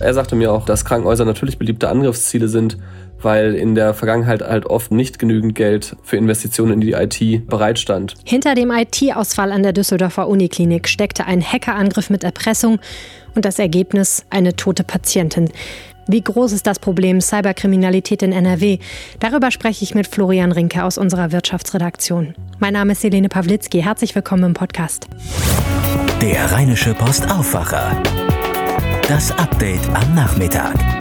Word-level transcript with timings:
Er 0.00 0.14
sagte 0.14 0.34
mir 0.34 0.50
auch, 0.50 0.64
dass 0.64 0.86
Krankenhäuser 0.86 1.26
natürlich 1.26 1.58
beliebte 1.58 1.90
Angriffsziele 1.90 2.48
sind, 2.48 2.78
weil 3.20 3.54
in 3.54 3.74
der 3.74 3.92
Vergangenheit 3.92 4.40
halt 4.40 4.64
oft 4.64 4.90
nicht 4.92 5.18
genügend 5.18 5.54
Geld 5.54 5.94
für 6.02 6.16
Investitionen 6.16 6.72
in 6.72 6.80
die 6.80 6.92
IT 6.92 7.46
bereitstand. 7.46 8.14
Hinter 8.24 8.54
dem 8.54 8.70
IT-Ausfall 8.70 9.52
an 9.52 9.62
der 9.62 9.74
Düsseldorfer 9.74 10.26
Uniklinik 10.26 10.88
steckte 10.88 11.26
ein 11.26 11.42
Hackerangriff 11.42 12.08
mit 12.08 12.24
Erpressung 12.24 12.78
und 13.34 13.44
das 13.44 13.58
Ergebnis 13.58 14.24
eine 14.30 14.56
tote 14.56 14.84
Patientin. 14.84 15.50
Wie 16.08 16.22
groß 16.22 16.52
ist 16.52 16.66
das 16.66 16.78
Problem 16.78 17.20
Cyberkriminalität 17.20 18.22
in 18.22 18.32
NRW? 18.32 18.78
Darüber 19.20 19.50
spreche 19.50 19.84
ich 19.84 19.94
mit 19.94 20.06
Florian 20.06 20.50
Rinke 20.50 20.82
aus 20.82 20.96
unserer 20.96 21.30
Wirtschaftsredaktion. 21.30 22.34
Mein 22.58 22.72
Name 22.72 22.92
ist 22.92 23.04
Helene 23.04 23.28
Pawlitzki. 23.28 23.82
Herzlich 23.82 24.14
willkommen 24.14 24.44
im 24.44 24.54
Podcast. 24.54 25.08
Der 26.22 26.50
Rheinische 26.50 26.94
Post 26.94 27.30
Aufwacher. 27.30 28.02
Das 29.10 29.32
Update 29.32 29.88
am 29.92 30.14
Nachmittag. 30.14 30.99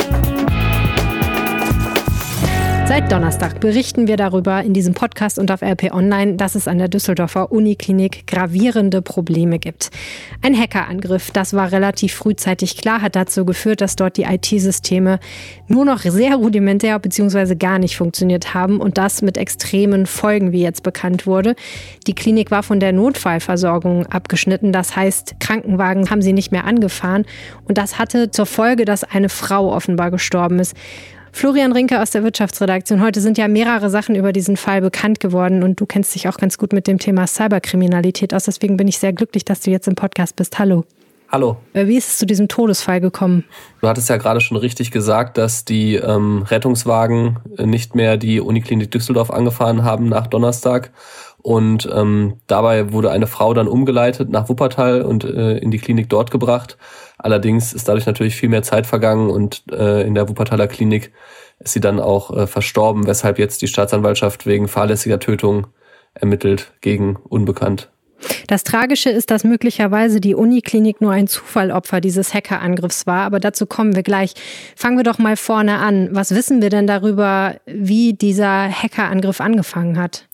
Seit 2.89 3.11
Donnerstag 3.11 3.59
berichten 3.59 4.07
wir 4.07 4.17
darüber 4.17 4.63
in 4.63 4.73
diesem 4.73 4.95
Podcast 4.95 5.37
und 5.37 5.51
auf 5.51 5.61
RP 5.61 5.93
Online, 5.93 6.37
dass 6.37 6.55
es 6.55 6.67
an 6.67 6.79
der 6.79 6.87
Düsseldorfer 6.87 7.51
Uniklinik 7.51 8.25
gravierende 8.25 9.03
Probleme 9.03 9.59
gibt. 9.59 9.91
Ein 10.41 10.59
Hackerangriff, 10.59 11.29
das 11.29 11.53
war 11.53 11.71
relativ 11.71 12.15
frühzeitig 12.15 12.77
klar, 12.77 13.03
hat 13.03 13.15
dazu 13.15 13.45
geführt, 13.45 13.81
dass 13.81 13.95
dort 13.95 14.17
die 14.17 14.23
IT-Systeme 14.23 15.19
nur 15.67 15.85
noch 15.85 15.99
sehr 15.99 16.37
rudimentär 16.37 16.97
bzw. 16.97 17.53
gar 17.53 17.77
nicht 17.77 17.95
funktioniert 17.95 18.55
haben 18.55 18.81
und 18.81 18.97
das 18.97 19.21
mit 19.21 19.37
extremen 19.37 20.07
Folgen, 20.07 20.51
wie 20.51 20.63
jetzt 20.63 20.81
bekannt 20.81 21.27
wurde. 21.27 21.55
Die 22.07 22.15
Klinik 22.15 22.49
war 22.49 22.63
von 22.63 22.79
der 22.79 22.91
Notfallversorgung 22.91 24.07
abgeschnitten, 24.07 24.71
das 24.71 24.95
heißt, 24.95 25.35
Krankenwagen 25.39 26.09
haben 26.09 26.23
sie 26.23 26.33
nicht 26.33 26.51
mehr 26.51 26.65
angefahren 26.65 27.27
und 27.65 27.77
das 27.77 27.99
hatte 27.99 28.31
zur 28.31 28.47
Folge, 28.47 28.85
dass 28.85 29.03
eine 29.03 29.29
Frau 29.29 29.71
offenbar 29.71 30.09
gestorben 30.09 30.57
ist. 30.57 30.75
Florian 31.31 31.71
Rinke 31.71 32.01
aus 32.01 32.11
der 32.11 32.23
Wirtschaftsredaktion. 32.23 33.01
Heute 33.01 33.21
sind 33.21 33.37
ja 33.37 33.47
mehrere 33.47 33.89
Sachen 33.89 34.15
über 34.15 34.33
diesen 34.33 34.57
Fall 34.57 34.81
bekannt 34.81 35.19
geworden 35.19 35.63
und 35.63 35.79
du 35.79 35.85
kennst 35.85 36.13
dich 36.15 36.27
auch 36.27 36.37
ganz 36.37 36.57
gut 36.57 36.73
mit 36.73 36.87
dem 36.87 36.99
Thema 36.99 37.27
Cyberkriminalität 37.27 38.33
aus. 38.33 38.45
Deswegen 38.45 38.77
bin 38.77 38.87
ich 38.87 38.99
sehr 38.99 39.13
glücklich, 39.13 39.45
dass 39.45 39.61
du 39.61 39.71
jetzt 39.71 39.87
im 39.87 39.95
Podcast 39.95 40.35
bist. 40.35 40.59
Hallo. 40.59 40.85
Hallo. 41.31 41.57
Äh, 41.73 41.85
wie 41.85 41.95
ist 41.95 42.09
es 42.09 42.17
zu 42.17 42.25
diesem 42.25 42.47
Todesfall 42.47 43.01
gekommen? 43.01 43.45
Du 43.81 43.87
hattest 43.87 44.09
ja 44.09 44.17
gerade 44.17 44.41
schon 44.41 44.57
richtig 44.57 44.89
gesagt, 44.89 45.37
dass 45.37 45.63
die 45.63 45.95
ähm, 45.95 46.43
Rettungswagen 46.43 47.37
nicht 47.57 47.93
mehr 47.93 48.17
die 48.17 48.39
Uniklinik 48.39 48.89
Düsseldorf 48.89 49.29
angefahren 49.29 49.83
haben 49.83 50.09
nach 50.09 50.25
Donnerstag. 50.25 50.91
Und 51.41 51.87
ähm, 51.93 52.35
dabei 52.47 52.91
wurde 52.91 53.11
eine 53.11 53.27
Frau 53.27 53.53
dann 53.53 53.67
umgeleitet 53.67 54.29
nach 54.29 54.49
Wuppertal 54.49 55.01
und 55.01 55.23
äh, 55.23 55.57
in 55.57 55.71
die 55.71 55.77
Klinik 55.77 56.09
dort 56.09 56.31
gebracht. 56.31 56.77
Allerdings 57.17 57.73
ist 57.73 57.87
dadurch 57.87 58.05
natürlich 58.05 58.35
viel 58.35 58.49
mehr 58.49 58.63
Zeit 58.63 58.85
vergangen 58.85 59.29
und 59.29 59.63
äh, 59.71 60.01
in 60.01 60.15
der 60.15 60.27
Wuppertaler 60.27 60.67
Klinik 60.67 61.11
ist 61.59 61.73
sie 61.73 61.81
dann 61.81 61.99
auch 61.99 62.35
äh, 62.35 62.47
verstorben, 62.47 63.07
weshalb 63.07 63.39
jetzt 63.39 63.61
die 63.61 63.67
Staatsanwaltschaft 63.67 64.45
wegen 64.45 64.67
fahrlässiger 64.67 65.19
Tötung 65.19 65.67
ermittelt 66.13 66.73
gegen 66.81 67.15
Unbekannt. 67.15 67.89
Das 68.47 68.63
Tragische 68.63 69.09
ist, 69.09 69.31
dass 69.31 69.43
möglicherweise 69.43 70.19
die 70.19 70.35
Uniklinik 70.35 70.99
nur 70.99 71.11
ein 71.11 71.27
Zufallopfer 71.27 72.01
dieses 72.01 72.33
Hackerangriffs 72.33 73.07
war, 73.07 73.21
aber 73.21 73.39
dazu 73.39 73.65
kommen 73.65 73.95
wir 73.95 74.03
gleich. 74.03 74.33
Fangen 74.75 74.97
wir 74.97 75.03
doch 75.03 75.19
mal 75.19 75.37
vorne 75.37 75.77
an. 75.77 76.09
Was 76.11 76.35
wissen 76.35 76.61
wir 76.61 76.69
denn 76.69 76.87
darüber, 76.87 77.55
wie 77.65 78.13
dieser 78.13 78.69
Hackerangriff 78.69 79.39
angefangen 79.39 79.97
hat? 79.97 80.28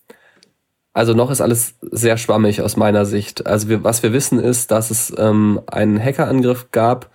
Also 0.96 1.14
noch 1.14 1.30
ist 1.30 1.42
alles 1.42 1.76
sehr 1.82 2.18
schwammig 2.18 2.62
aus 2.62 2.78
meiner 2.78 3.06
Sicht. 3.06 3.46
Also 3.46 3.68
wir, 3.68 3.84
was 3.84 4.02
wir 4.02 4.14
wissen 4.14 4.40
ist, 4.40 4.72
dass 4.72 4.92
es 4.92 5.14
ähm, 5.18 5.60
einen 5.68 6.02
Hackerangriff 6.02 6.72
gab, 6.72 7.10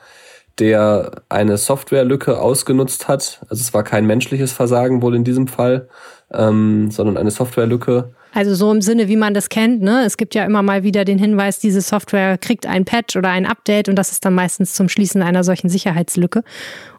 der 0.58 1.22
eine 1.30 1.56
Softwarelücke 1.56 2.38
ausgenutzt 2.38 3.08
hat. 3.08 3.40
Also 3.48 3.62
es 3.62 3.72
war 3.72 3.82
kein 3.82 4.06
menschliches 4.06 4.52
Versagen 4.52 5.00
wohl 5.00 5.16
in 5.16 5.24
diesem 5.24 5.48
Fall, 5.48 5.88
ähm, 6.30 6.90
sondern 6.90 7.16
eine 7.16 7.30
Softwarelücke. 7.30 8.12
Also 8.34 8.54
so 8.54 8.70
im 8.70 8.82
Sinne, 8.82 9.08
wie 9.08 9.16
man 9.16 9.32
das 9.32 9.48
kennt. 9.48 9.80
Ne? 9.80 10.04
Es 10.04 10.18
gibt 10.18 10.34
ja 10.34 10.44
immer 10.44 10.60
mal 10.60 10.82
wieder 10.82 11.06
den 11.06 11.18
Hinweis, 11.18 11.58
diese 11.58 11.80
Software 11.80 12.36
kriegt 12.36 12.66
ein 12.66 12.84
Patch 12.84 13.16
oder 13.16 13.30
ein 13.30 13.46
Update 13.46 13.88
und 13.88 13.96
das 13.96 14.12
ist 14.12 14.26
dann 14.26 14.34
meistens 14.34 14.74
zum 14.74 14.90
Schließen 14.90 15.22
einer 15.22 15.42
solchen 15.42 15.70
Sicherheitslücke. 15.70 16.44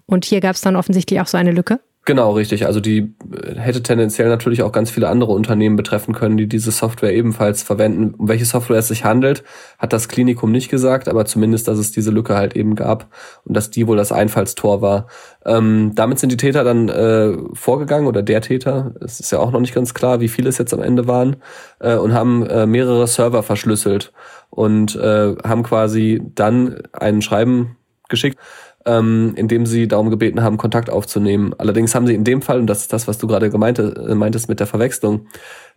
Und 0.08 0.26
hier 0.26 0.40
gab 0.40 0.56
es 0.56 0.62
dann 0.62 0.76
offensichtlich 0.76 1.22
auch 1.22 1.28
so 1.28 1.38
eine 1.38 1.52
Lücke. 1.52 1.80
Genau, 2.04 2.32
richtig. 2.32 2.66
Also 2.66 2.80
die 2.80 3.14
äh, 3.32 3.56
hätte 3.60 3.84
tendenziell 3.84 4.28
natürlich 4.28 4.64
auch 4.64 4.72
ganz 4.72 4.90
viele 4.90 5.08
andere 5.08 5.34
Unternehmen 5.34 5.76
betreffen 5.76 6.16
können, 6.16 6.36
die 6.36 6.48
diese 6.48 6.72
Software 6.72 7.14
ebenfalls 7.14 7.62
verwenden. 7.62 8.16
Um 8.18 8.28
welche 8.28 8.46
Software 8.46 8.80
es 8.80 8.88
sich 8.88 9.06
handelt, 9.06 9.44
hat 9.78 9.94
das 9.94 10.08
Klinikum 10.08 10.52
nicht 10.52 10.70
gesagt, 10.70 11.08
aber 11.08 11.26
zumindest, 11.26 11.68
dass 11.68 11.78
es 11.78 11.92
diese 11.92 12.10
Lücke 12.10 12.36
halt 12.36 12.56
eben 12.56 12.74
gab 12.74 13.08
und 13.46 13.56
dass 13.56 13.70
die 13.70 13.86
wohl 13.86 13.98
das 13.98 14.12
Einfallstor 14.12 14.82
war. 14.82 15.08
Ähm, 15.46 15.92
damit 15.94 16.18
sind 16.18 16.32
die 16.32 16.38
Täter 16.38 16.64
dann 16.64 16.90
äh, 16.90 17.38
vorgegangen 17.54 18.08
oder 18.08 18.24
der 18.24 18.42
Täter, 18.42 18.96
es 19.00 19.20
ist 19.20 19.32
ja 19.32 19.38
auch 19.38 19.52
noch 19.52 19.60
nicht 19.60 19.76
ganz 19.76 19.94
klar, 19.94 20.22
wie 20.22 20.28
viele 20.28 20.50
es 20.50 20.58
jetzt 20.58 20.74
am 20.74 20.82
Ende 20.82 21.08
waren, 21.08 21.36
äh, 21.80 21.96
und 21.98 22.14
haben 22.16 22.48
äh, 22.48 22.66
mehrere 22.66 23.06
Server 23.06 23.44
verschlüsselt 23.44 24.12
und 24.50 24.96
äh, 24.96 25.36
haben 25.44 25.62
quasi 25.62 26.20
dann 26.34 26.82
ein 26.94 27.22
Schreiben 27.22 27.78
geschickt 28.10 28.40
ähm, 28.86 29.34
indem 29.36 29.66
sie 29.66 29.88
darum 29.88 30.10
gebeten 30.10 30.42
haben, 30.42 30.58
Kontakt 30.58 30.90
aufzunehmen. 30.90 31.54
Allerdings 31.58 31.94
haben 31.94 32.08
sie 32.08 32.16
in 32.16 32.24
dem 32.24 32.42
Fall, 32.42 32.60
und 32.60 32.68
das 32.68 32.82
ist 32.82 32.94
das, 32.94 33.08
was 33.08 33.18
du 33.18 33.28
gerade 33.28 33.50
gemeinte, 33.50 34.08
äh, 34.10 34.16
meintest 34.16 34.50
mit 34.50 34.60
der 34.60 34.68
Verwechslung, 34.68 35.28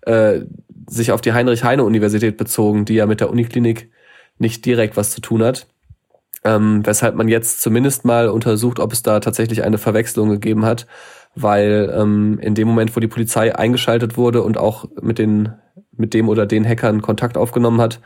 äh, 0.02 0.40
sich 0.88 1.12
auf 1.12 1.20
die 1.20 1.32
Heinrich-Heine-Universität 1.32 2.36
bezogen, 2.36 2.84
die 2.84 2.94
ja 2.94 3.06
mit 3.06 3.20
der 3.20 3.30
Uniklinik 3.30 3.90
nicht 4.38 4.64
direkt 4.64 4.96
was 4.96 5.10
zu 5.10 5.20
tun 5.20 5.42
hat. 5.42 5.66
Ähm, 6.44 6.84
weshalb 6.84 7.14
man 7.14 7.28
jetzt 7.28 7.62
zumindest 7.62 8.04
mal 8.04 8.28
untersucht, 8.28 8.78
ob 8.78 8.92
es 8.92 9.02
da 9.02 9.20
tatsächlich 9.20 9.64
eine 9.64 9.78
Verwechslung 9.78 10.28
gegeben 10.28 10.66
hat, 10.66 10.86
weil 11.34 11.92
ähm, 11.96 12.38
in 12.40 12.54
dem 12.54 12.68
Moment, 12.68 12.94
wo 12.94 13.00
die 13.00 13.08
Polizei 13.08 13.54
eingeschaltet 13.54 14.18
wurde 14.18 14.42
und 14.42 14.58
auch 14.58 14.84
mit 15.00 15.18
den 15.18 15.54
mit 15.96 16.14
dem 16.14 16.28
oder 16.28 16.46
den 16.46 16.66
Hackern 16.66 17.02
Kontakt 17.02 17.36
aufgenommen 17.36 17.80
hat, 17.80 18.00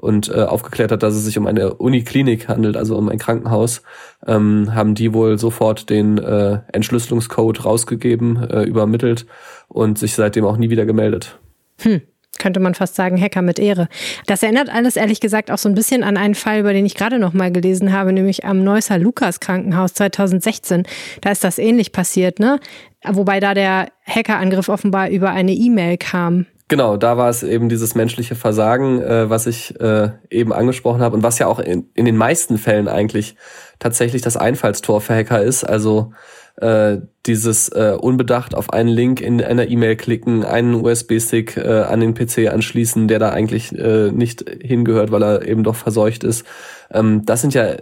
und 0.00 0.30
äh, 0.30 0.42
aufgeklärt 0.42 0.92
hat, 0.92 1.02
dass 1.02 1.14
es 1.14 1.24
sich 1.24 1.38
um 1.38 1.46
eine 1.46 1.74
Uniklinik 1.74 2.48
handelt, 2.48 2.76
also 2.76 2.96
um 2.96 3.08
ein 3.08 3.18
Krankenhaus, 3.18 3.82
ähm, 4.26 4.74
haben 4.74 4.94
die 4.94 5.12
wohl 5.12 5.38
sofort 5.38 5.90
den 5.90 6.18
äh, 6.18 6.60
Entschlüsselungscode 6.72 7.64
rausgegeben, 7.64 8.48
äh, 8.50 8.62
übermittelt 8.62 9.26
und 9.68 9.98
sich 9.98 10.14
seitdem 10.14 10.46
auch 10.46 10.56
nie 10.56 10.70
wieder 10.70 10.86
gemeldet. 10.86 11.38
Hm 11.80 12.00
könnte 12.38 12.60
man 12.60 12.74
fast 12.74 12.94
sagen, 12.94 13.20
Hacker 13.20 13.42
mit 13.42 13.58
Ehre. 13.58 13.88
Das 14.24 14.42
erinnert 14.42 14.70
alles 14.70 14.96
ehrlich 14.96 15.20
gesagt 15.20 15.50
auch 15.50 15.58
so 15.58 15.68
ein 15.68 15.74
bisschen 15.74 16.02
an 16.02 16.16
einen 16.16 16.34
Fall, 16.34 16.60
über 16.60 16.72
den 16.72 16.86
ich 16.86 16.94
gerade 16.94 17.18
noch 17.18 17.34
mal 17.34 17.52
gelesen 17.52 17.92
habe, 17.92 18.14
nämlich 18.14 18.46
am 18.46 18.64
Neusser 18.64 18.96
Lukas 18.96 19.40
Krankenhaus 19.40 19.92
2016. 19.92 20.84
Da 21.20 21.32
ist 21.32 21.44
das 21.44 21.58
ähnlich 21.58 21.92
passiert, 21.92 22.38
ne? 22.38 22.58
Wobei 23.06 23.40
da 23.40 23.52
der 23.52 23.88
Hackerangriff 24.06 24.70
offenbar 24.70 25.10
über 25.10 25.32
eine 25.32 25.52
E-Mail 25.52 25.98
kam. 25.98 26.46
Genau, 26.70 26.96
da 26.96 27.16
war 27.16 27.28
es 27.28 27.42
eben 27.42 27.68
dieses 27.68 27.96
menschliche 27.96 28.36
Versagen, 28.36 29.02
äh, 29.02 29.28
was 29.28 29.48
ich 29.48 29.80
äh, 29.80 30.10
eben 30.30 30.52
angesprochen 30.52 31.02
habe 31.02 31.16
und 31.16 31.24
was 31.24 31.40
ja 31.40 31.48
auch 31.48 31.58
in, 31.58 31.90
in 31.94 32.04
den 32.04 32.16
meisten 32.16 32.58
Fällen 32.58 32.86
eigentlich 32.86 33.34
tatsächlich 33.80 34.22
das 34.22 34.36
Einfallstor 34.36 35.00
für 35.00 35.16
Hacker 35.16 35.42
ist. 35.42 35.64
Also 35.64 36.12
äh, 36.58 36.98
dieses 37.26 37.70
äh, 37.70 37.96
unbedacht 38.00 38.54
auf 38.54 38.72
einen 38.72 38.88
Link 38.88 39.20
in 39.20 39.42
einer 39.42 39.68
E-Mail 39.68 39.96
klicken, 39.96 40.44
einen 40.44 40.76
USB-Stick 40.76 41.56
äh, 41.56 41.80
an 41.80 41.98
den 41.98 42.14
PC 42.14 42.52
anschließen, 42.52 43.08
der 43.08 43.18
da 43.18 43.30
eigentlich 43.30 43.76
äh, 43.76 44.12
nicht 44.12 44.44
hingehört, 44.62 45.10
weil 45.10 45.24
er 45.24 45.48
eben 45.48 45.64
doch 45.64 45.74
verseucht 45.74 46.22
ist. 46.22 46.46
Ähm, 46.92 47.24
das 47.26 47.40
sind 47.40 47.52
ja 47.52 47.78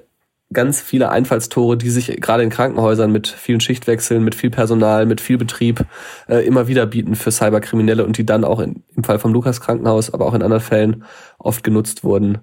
ganz 0.53 0.81
viele 0.81 1.11
Einfallstore, 1.11 1.77
die 1.77 1.91
sich 1.91 2.21
gerade 2.21 2.43
in 2.43 2.51
Krankenhäusern 2.51 3.13
mit 3.13 3.29
vielen 3.29 3.61
Schichtwechseln, 3.61 4.25
mit 4.25 4.35
viel 4.35 4.51
Personal, 4.51 5.05
mit 5.05 5.21
viel 5.21 5.37
Betrieb 5.37 5.85
äh, 6.29 6.47
immer 6.47 6.69
wieder 6.69 6.87
bieten 6.87 7.17
für 7.17 7.31
Cyberkriminelle 7.31 8.05
und 8.05 8.17
die 8.17 8.25
dann 8.25 8.45
auch 8.45 8.61
in, 8.61 8.83
im 8.97 9.05
Fall 9.05 9.19
vom 9.19 9.33
Lukas 9.33 9.61
Krankenhaus, 9.61 10.13
aber 10.13 10.27
auch 10.27 10.35
in 10.35 10.43
anderen 10.43 10.63
Fällen 10.63 11.05
oft 11.39 11.63
genutzt 11.63 12.03
wurden. 12.03 12.39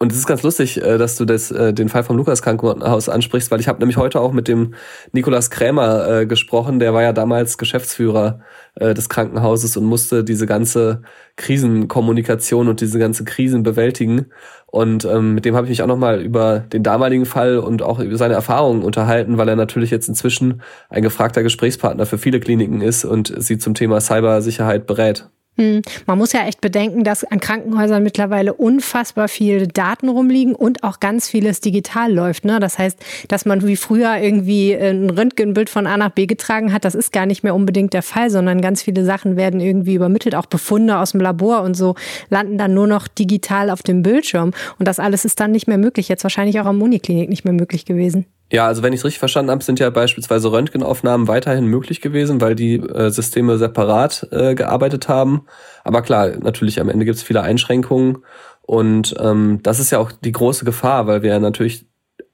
Und 0.00 0.12
es 0.12 0.18
ist 0.18 0.26
ganz 0.28 0.44
lustig, 0.44 0.80
äh, 0.80 0.96
dass 0.96 1.16
du 1.16 1.24
das, 1.24 1.50
äh, 1.50 1.74
den 1.74 1.88
Fall 1.88 2.04
vom 2.04 2.16
Lukas 2.16 2.40
Krankenhaus 2.40 3.08
ansprichst, 3.08 3.50
weil 3.50 3.58
ich 3.58 3.66
habe 3.66 3.80
nämlich 3.80 3.96
heute 3.96 4.20
auch 4.20 4.32
mit 4.32 4.46
dem 4.46 4.74
Nikolas 5.10 5.50
Krämer 5.50 6.20
äh, 6.20 6.26
gesprochen. 6.26 6.78
Der 6.78 6.94
war 6.94 7.02
ja 7.02 7.12
damals 7.12 7.58
Geschäftsführer 7.58 8.40
des 8.80 9.08
Krankenhauses 9.08 9.76
und 9.76 9.86
musste 9.86 10.22
diese 10.22 10.46
ganze 10.46 11.02
Krisenkommunikation 11.34 12.68
und 12.68 12.80
diese 12.80 13.00
ganze 13.00 13.24
Krisen 13.24 13.64
bewältigen. 13.64 14.26
Und 14.66 15.04
ähm, 15.04 15.34
mit 15.34 15.44
dem 15.44 15.56
habe 15.56 15.66
ich 15.66 15.70
mich 15.70 15.82
auch 15.82 15.88
nochmal 15.88 16.22
über 16.22 16.60
den 16.60 16.84
damaligen 16.84 17.26
Fall 17.26 17.58
und 17.58 17.82
auch 17.82 17.98
über 17.98 18.16
seine 18.16 18.34
Erfahrungen 18.34 18.84
unterhalten, 18.84 19.36
weil 19.36 19.48
er 19.48 19.56
natürlich 19.56 19.90
jetzt 19.90 20.08
inzwischen 20.08 20.62
ein 20.90 21.02
gefragter 21.02 21.42
Gesprächspartner 21.42 22.06
für 22.06 22.18
viele 22.18 22.38
Kliniken 22.38 22.82
ist 22.82 23.04
und 23.04 23.34
sie 23.36 23.58
zum 23.58 23.74
Thema 23.74 24.00
Cybersicherheit 24.00 24.86
berät. 24.86 25.28
Hm. 25.58 25.82
Man 26.06 26.18
muss 26.18 26.32
ja 26.32 26.46
echt 26.46 26.60
bedenken, 26.60 27.02
dass 27.02 27.24
an 27.24 27.40
Krankenhäusern 27.40 28.02
mittlerweile 28.02 28.54
unfassbar 28.54 29.26
viele 29.26 29.66
Daten 29.66 30.08
rumliegen 30.08 30.54
und 30.54 30.84
auch 30.84 31.00
ganz 31.00 31.28
vieles 31.28 31.60
digital 31.60 32.12
läuft. 32.12 32.44
Ne? 32.44 32.60
Das 32.60 32.78
heißt, 32.78 32.98
dass 33.26 33.44
man 33.44 33.66
wie 33.66 33.74
früher 33.74 34.16
irgendwie 34.18 34.72
ein 34.72 35.10
Röntgenbild 35.10 35.68
von 35.68 35.88
A 35.88 35.96
nach 35.96 36.10
B 36.10 36.26
getragen 36.26 36.72
hat, 36.72 36.84
das 36.84 36.94
ist 36.94 37.12
gar 37.12 37.26
nicht 37.26 37.42
mehr 37.42 37.56
unbedingt 37.56 37.92
der 37.92 38.02
Fall, 38.02 38.30
sondern 38.30 38.60
ganz 38.60 38.82
viele 38.82 39.04
Sachen 39.04 39.36
werden 39.36 39.58
irgendwie 39.58 39.94
übermittelt. 39.94 40.36
Auch 40.36 40.46
Befunde 40.46 40.98
aus 40.98 41.10
dem 41.10 41.20
Labor 41.20 41.62
und 41.62 41.74
so 41.74 41.96
landen 42.30 42.56
dann 42.56 42.72
nur 42.72 42.86
noch 42.86 43.08
digital 43.08 43.70
auf 43.70 43.82
dem 43.82 44.02
Bildschirm. 44.02 44.52
Und 44.78 44.86
das 44.86 45.00
alles 45.00 45.24
ist 45.24 45.40
dann 45.40 45.50
nicht 45.50 45.66
mehr 45.66 45.78
möglich. 45.78 46.08
Jetzt 46.08 46.22
wahrscheinlich 46.22 46.60
auch 46.60 46.66
am 46.66 46.80
Uniklinik 46.80 47.28
nicht 47.28 47.44
mehr 47.44 47.54
möglich 47.54 47.84
gewesen. 47.84 48.26
Ja, 48.50 48.66
also 48.66 48.82
wenn 48.82 48.94
ich 48.94 49.00
es 49.00 49.04
richtig 49.04 49.18
verstanden 49.18 49.50
habe, 49.50 49.62
sind 49.62 49.78
ja 49.78 49.90
beispielsweise 49.90 50.50
Röntgenaufnahmen 50.50 51.28
weiterhin 51.28 51.66
möglich 51.66 52.00
gewesen, 52.00 52.40
weil 52.40 52.54
die 52.54 52.76
äh, 52.76 53.10
Systeme 53.10 53.58
separat 53.58 54.26
äh, 54.30 54.54
gearbeitet 54.54 55.08
haben. 55.08 55.46
Aber 55.84 56.00
klar, 56.00 56.30
natürlich 56.38 56.80
am 56.80 56.88
Ende 56.88 57.04
gibt 57.04 57.16
es 57.16 57.22
viele 57.22 57.42
Einschränkungen. 57.42 58.18
Und 58.62 59.14
ähm, 59.18 59.60
das 59.62 59.80
ist 59.80 59.90
ja 59.90 59.98
auch 59.98 60.12
die 60.12 60.32
große 60.32 60.64
Gefahr, 60.64 61.06
weil 61.06 61.22
wir 61.22 61.38
natürlich 61.40 61.87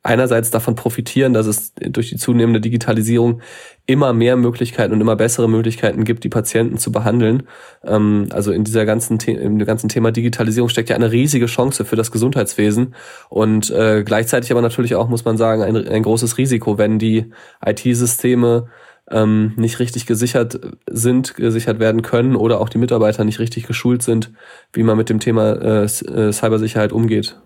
einerseits 0.04 0.50
davon 0.50 0.74
profitieren, 0.74 1.32
dass 1.32 1.46
es 1.46 1.72
durch 1.74 2.10
die 2.10 2.16
zunehmende 2.16 2.60
Digitalisierung 2.60 3.40
immer 3.86 4.12
mehr 4.12 4.36
Möglichkeiten 4.36 4.92
und 4.92 5.00
immer 5.00 5.16
bessere 5.16 5.48
Möglichkeiten 5.48 6.04
gibt, 6.04 6.24
die 6.24 6.28
Patienten 6.28 6.76
zu 6.76 6.92
behandeln. 6.92 7.44
Ähm, 7.82 8.28
also 8.30 8.52
in 8.52 8.64
dieser 8.64 8.84
ganzen, 8.84 9.18
im 9.18 9.58
ganzen 9.64 9.88
Thema 9.88 10.12
Digitalisierung 10.12 10.68
steckt 10.68 10.90
ja 10.90 10.96
eine 10.96 11.10
riesige 11.10 11.46
Chance 11.46 11.86
für 11.86 11.96
das 11.96 12.12
Gesundheitswesen 12.12 12.94
und 13.30 13.70
äh, 13.70 14.04
gleichzeitig 14.04 14.52
aber 14.52 14.60
natürlich 14.60 14.94
auch, 14.94 15.08
muss 15.08 15.24
man 15.24 15.38
sagen, 15.38 15.62
ein, 15.62 15.76
ein 15.76 16.02
großes 16.02 16.36
Risiko, 16.36 16.76
wenn 16.76 16.98
die 16.98 17.32
IT-Systeme 17.64 18.68
ähm, 19.10 19.54
nicht 19.56 19.78
richtig 19.78 20.04
gesichert 20.04 20.60
sind, 20.88 21.34
gesichert 21.34 21.78
werden 21.78 22.02
können 22.02 22.36
oder 22.36 22.60
auch 22.60 22.68
die 22.68 22.78
Mitarbeiter 22.78 23.24
nicht 23.24 23.38
richtig 23.38 23.66
geschult 23.66 24.02
sind, 24.02 24.32
wie 24.74 24.82
man 24.82 24.98
mit 24.98 25.08
dem 25.08 25.20
Thema 25.20 25.52
äh, 25.52 25.84
äh 25.84 26.32
Cybersicherheit 26.32 26.92
umgeht. 26.92 27.38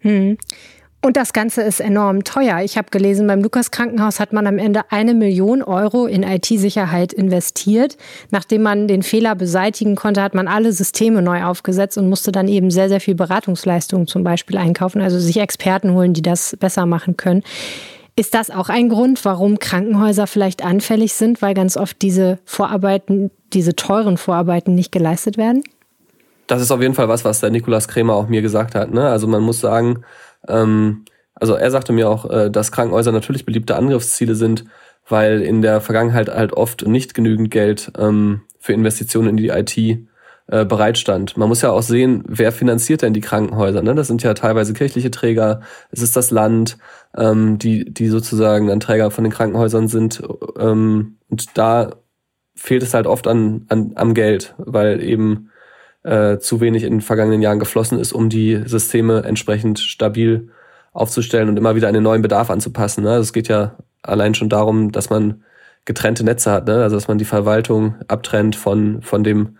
Hm. 0.00 0.38
Und 1.02 1.16
das 1.16 1.32
Ganze 1.32 1.62
ist 1.62 1.80
enorm 1.80 2.24
teuer. 2.24 2.60
Ich 2.62 2.76
habe 2.76 2.90
gelesen, 2.90 3.26
beim 3.26 3.42
Lukas 3.42 3.70
Krankenhaus 3.70 4.20
hat 4.20 4.34
man 4.34 4.46
am 4.46 4.58
Ende 4.58 4.82
eine 4.90 5.14
Million 5.14 5.62
Euro 5.62 6.04
in 6.04 6.22
IT-Sicherheit 6.22 7.14
investiert. 7.14 7.96
Nachdem 8.30 8.62
man 8.62 8.86
den 8.86 9.02
Fehler 9.02 9.34
beseitigen 9.34 9.96
konnte, 9.96 10.22
hat 10.22 10.34
man 10.34 10.46
alle 10.46 10.72
Systeme 10.74 11.22
neu 11.22 11.44
aufgesetzt 11.44 11.96
und 11.96 12.10
musste 12.10 12.32
dann 12.32 12.48
eben 12.48 12.70
sehr, 12.70 12.90
sehr 12.90 13.00
viel 13.00 13.14
Beratungsleistungen 13.14 14.06
zum 14.08 14.24
Beispiel 14.24 14.58
einkaufen, 14.58 15.00
also 15.00 15.18
sich 15.18 15.38
Experten 15.38 15.94
holen, 15.94 16.12
die 16.12 16.22
das 16.22 16.54
besser 16.60 16.84
machen 16.84 17.16
können. 17.16 17.44
Ist 18.14 18.34
das 18.34 18.50
auch 18.50 18.68
ein 18.68 18.90
Grund, 18.90 19.24
warum 19.24 19.58
Krankenhäuser 19.58 20.26
vielleicht 20.26 20.62
anfällig 20.62 21.14
sind, 21.14 21.40
weil 21.40 21.54
ganz 21.54 21.78
oft 21.78 22.02
diese 22.02 22.38
Vorarbeiten, 22.44 23.30
diese 23.54 23.74
teuren 23.74 24.18
Vorarbeiten 24.18 24.74
nicht 24.74 24.92
geleistet 24.92 25.38
werden? 25.38 25.62
Das 26.46 26.60
ist 26.60 26.70
auf 26.72 26.82
jeden 26.82 26.94
Fall 26.94 27.08
was, 27.08 27.24
was 27.24 27.40
der 27.40 27.48
Nikolaus 27.48 27.88
Krämer 27.88 28.14
auch 28.14 28.28
mir 28.28 28.42
gesagt 28.42 28.74
hat. 28.74 28.92
Ne? 28.92 29.08
Also 29.08 29.26
man 29.26 29.40
muss 29.40 29.60
sagen, 29.60 30.02
ähm, 30.48 31.04
also 31.34 31.54
er 31.54 31.70
sagte 31.70 31.92
mir 31.92 32.08
auch, 32.08 32.28
äh, 32.28 32.50
dass 32.50 32.72
Krankenhäuser 32.72 33.12
natürlich 33.12 33.46
beliebte 33.46 33.76
Angriffsziele 33.76 34.34
sind, 34.34 34.64
weil 35.08 35.40
in 35.42 35.62
der 35.62 35.80
Vergangenheit 35.80 36.28
halt 36.28 36.52
oft 36.52 36.86
nicht 36.86 37.14
genügend 37.14 37.50
Geld 37.50 37.92
ähm, 37.98 38.42
für 38.58 38.72
Investitionen 38.72 39.30
in 39.30 39.36
die 39.36 39.48
IT 39.48 39.76
äh, 40.46 40.64
bereitstand. 40.64 41.36
Man 41.36 41.48
muss 41.48 41.62
ja 41.62 41.70
auch 41.70 41.82
sehen, 41.82 42.24
wer 42.26 42.52
finanziert 42.52 43.02
denn 43.02 43.14
die 43.14 43.20
Krankenhäuser? 43.20 43.82
Ne? 43.82 43.94
Das 43.94 44.08
sind 44.08 44.22
ja 44.22 44.34
teilweise 44.34 44.74
kirchliche 44.74 45.10
Träger, 45.10 45.60
es 45.90 46.02
ist 46.02 46.16
das 46.16 46.30
Land, 46.30 46.76
ähm, 47.16 47.58
die, 47.58 47.84
die 47.92 48.08
sozusagen 48.08 48.66
dann 48.66 48.80
Träger 48.80 49.10
von 49.10 49.24
den 49.24 49.32
Krankenhäusern 49.32 49.88
sind. 49.88 50.22
Ähm, 50.58 51.18
und 51.28 51.56
da 51.56 51.92
fehlt 52.54 52.82
es 52.82 52.94
halt 52.94 53.06
oft 53.06 53.26
an, 53.26 53.64
an, 53.68 53.92
am 53.94 54.12
Geld, 54.12 54.54
weil 54.58 55.02
eben 55.02 55.50
äh, 56.02 56.38
zu 56.38 56.60
wenig 56.60 56.84
in 56.84 56.92
den 56.92 57.00
vergangenen 57.00 57.42
Jahren 57.42 57.58
geflossen 57.58 57.98
ist, 57.98 58.12
um 58.12 58.28
die 58.28 58.62
Systeme 58.66 59.24
entsprechend 59.24 59.78
stabil 59.78 60.48
aufzustellen 60.92 61.48
und 61.48 61.56
immer 61.56 61.76
wieder 61.76 61.92
den 61.92 62.02
neuen 62.02 62.22
Bedarf 62.22 62.50
anzupassen. 62.50 63.04
Ne? 63.04 63.16
Es 63.16 63.32
geht 63.32 63.48
ja 63.48 63.76
allein 64.02 64.34
schon 64.34 64.48
darum, 64.48 64.92
dass 64.92 65.10
man 65.10 65.44
getrennte 65.84 66.24
Netze 66.24 66.50
hat, 66.50 66.66
ne? 66.66 66.82
also 66.82 66.96
dass 66.96 67.08
man 67.08 67.18
die 67.18 67.24
Verwaltung 67.24 67.96
abtrennt 68.08 68.56
von, 68.56 69.02
von 69.02 69.24
dem 69.24 69.56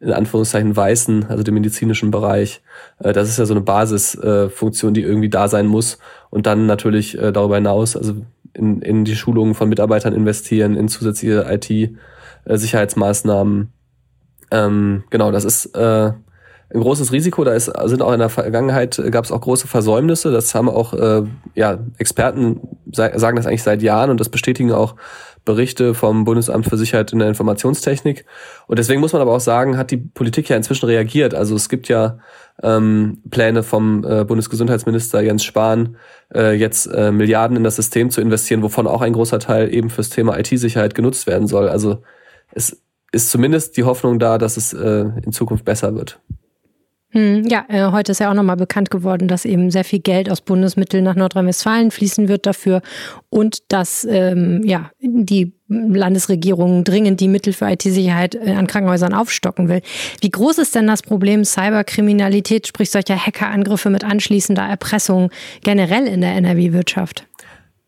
in 0.00 0.12
Anführungszeichen 0.12 0.74
weißen, 0.74 1.26
also 1.28 1.42
dem 1.42 1.54
medizinischen 1.54 2.10
Bereich. 2.10 2.62
Äh, 2.98 3.12
das 3.12 3.28
ist 3.28 3.38
ja 3.38 3.44
so 3.44 3.52
eine 3.52 3.60
Basisfunktion, 3.60 4.94
die 4.94 5.02
irgendwie 5.02 5.28
da 5.28 5.48
sein 5.48 5.66
muss. 5.66 5.98
Und 6.30 6.46
dann 6.46 6.64
natürlich 6.66 7.18
äh, 7.18 7.32
darüber 7.32 7.56
hinaus, 7.56 7.96
also 7.96 8.14
in, 8.54 8.80
in 8.80 9.04
die 9.04 9.16
Schulungen 9.16 9.54
von 9.54 9.68
Mitarbeitern 9.68 10.14
investieren, 10.14 10.76
in 10.76 10.88
zusätzliche 10.88 11.44
IT-Sicherheitsmaßnahmen, 11.50 13.72
ähm, 14.50 15.04
genau, 15.10 15.30
das 15.30 15.44
ist 15.44 15.76
äh, 15.76 16.12
ein 16.72 16.80
großes 16.80 17.12
Risiko. 17.12 17.44
Da 17.44 17.52
ist, 17.52 17.70
sind 17.84 18.02
auch 18.02 18.12
in 18.12 18.20
der 18.20 18.28
Vergangenheit 18.28 18.98
äh, 18.98 19.10
gab 19.10 19.24
es 19.24 19.32
auch 19.32 19.40
große 19.40 19.66
Versäumnisse. 19.66 20.30
Das 20.30 20.54
haben 20.54 20.68
auch 20.68 20.94
äh, 20.94 21.22
ja, 21.54 21.78
Experten 21.98 22.60
sagen 22.92 23.36
das 23.36 23.46
eigentlich 23.46 23.62
seit 23.62 23.82
Jahren 23.82 24.10
und 24.10 24.20
das 24.20 24.28
bestätigen 24.28 24.72
auch 24.72 24.96
Berichte 25.44 25.94
vom 25.94 26.24
Bundesamt 26.24 26.66
für 26.66 26.76
Sicherheit 26.76 27.12
in 27.12 27.18
der 27.18 27.28
Informationstechnik. 27.28 28.26
Und 28.66 28.78
deswegen 28.78 29.00
muss 29.00 29.12
man 29.12 29.22
aber 29.22 29.32
auch 29.32 29.40
sagen, 29.40 29.78
hat 29.78 29.90
die 29.90 29.96
Politik 29.96 30.48
ja 30.48 30.56
inzwischen 30.56 30.86
reagiert. 30.86 31.34
Also 31.34 31.56
es 31.56 31.68
gibt 31.68 31.88
ja 31.88 32.18
ähm, 32.62 33.22
Pläne 33.30 33.62
vom 33.62 34.04
äh, 34.04 34.24
Bundesgesundheitsminister 34.24 35.22
Jens 35.22 35.42
Spahn, 35.42 35.96
äh, 36.34 36.52
jetzt 36.52 36.86
äh, 36.86 37.10
Milliarden 37.10 37.56
in 37.56 37.64
das 37.64 37.76
System 37.76 38.10
zu 38.10 38.20
investieren, 38.20 38.62
wovon 38.62 38.86
auch 38.86 39.00
ein 39.00 39.14
großer 39.14 39.38
Teil 39.38 39.72
eben 39.72 39.88
fürs 39.88 40.10
Thema 40.10 40.38
IT-Sicherheit 40.38 40.94
genutzt 40.94 41.26
werden 41.26 41.46
soll. 41.46 41.68
Also 41.68 42.02
es 42.52 42.82
ist 43.12 43.30
zumindest 43.30 43.76
die 43.76 43.84
Hoffnung 43.84 44.18
da, 44.18 44.38
dass 44.38 44.56
es 44.56 44.72
äh, 44.72 45.04
in 45.24 45.32
Zukunft 45.32 45.64
besser 45.64 45.94
wird. 45.94 46.20
Hm, 47.12 47.44
ja, 47.48 47.64
äh, 47.68 47.90
heute 47.90 48.12
ist 48.12 48.20
ja 48.20 48.30
auch 48.30 48.34
nochmal 48.34 48.56
bekannt 48.56 48.88
geworden, 48.88 49.26
dass 49.26 49.44
eben 49.44 49.72
sehr 49.72 49.82
viel 49.82 49.98
Geld 49.98 50.30
aus 50.30 50.40
Bundesmitteln 50.40 51.02
nach 51.02 51.16
Nordrhein-Westfalen 51.16 51.90
fließen 51.90 52.28
wird 52.28 52.46
dafür 52.46 52.82
und 53.30 53.72
dass 53.72 54.06
ähm, 54.08 54.62
ja, 54.64 54.92
die 55.00 55.52
Landesregierung 55.66 56.84
dringend 56.84 57.18
die 57.20 57.26
Mittel 57.26 57.52
für 57.52 57.68
IT-Sicherheit 57.68 58.36
äh, 58.36 58.52
an 58.52 58.68
Krankenhäusern 58.68 59.12
aufstocken 59.12 59.68
will. 59.68 59.82
Wie 60.20 60.30
groß 60.30 60.58
ist 60.58 60.76
denn 60.76 60.86
das 60.86 61.02
Problem 61.02 61.44
Cyberkriminalität, 61.44 62.68
sprich 62.68 62.90
solcher 62.90 63.16
Hackerangriffe 63.16 63.90
mit 63.90 64.04
anschließender 64.04 64.62
Erpressung 64.62 65.30
generell 65.64 66.06
in 66.06 66.20
der 66.20 66.34
NRW-Wirtschaft? 66.34 67.26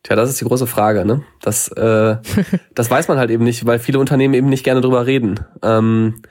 Tja, 0.03 0.17
das 0.17 0.31
ist 0.31 0.41
die 0.41 0.45
große 0.45 0.67
Frage. 0.67 1.05
Ne? 1.05 1.23
Das, 1.41 1.69
äh, 1.69 2.17
das 2.75 2.91
weiß 2.91 3.09
man 3.09 3.19
halt 3.19 3.31
eben 3.31 3.45
nicht, 3.45 3.67
weil 3.67 3.79
viele 3.79 3.99
Unternehmen 3.99 4.35
eben 4.35 4.49
nicht 4.49 4.65
gerne 4.65 4.81
drüber 4.81 5.07
reden. 5.07 5.41
Ähm, 5.63 6.23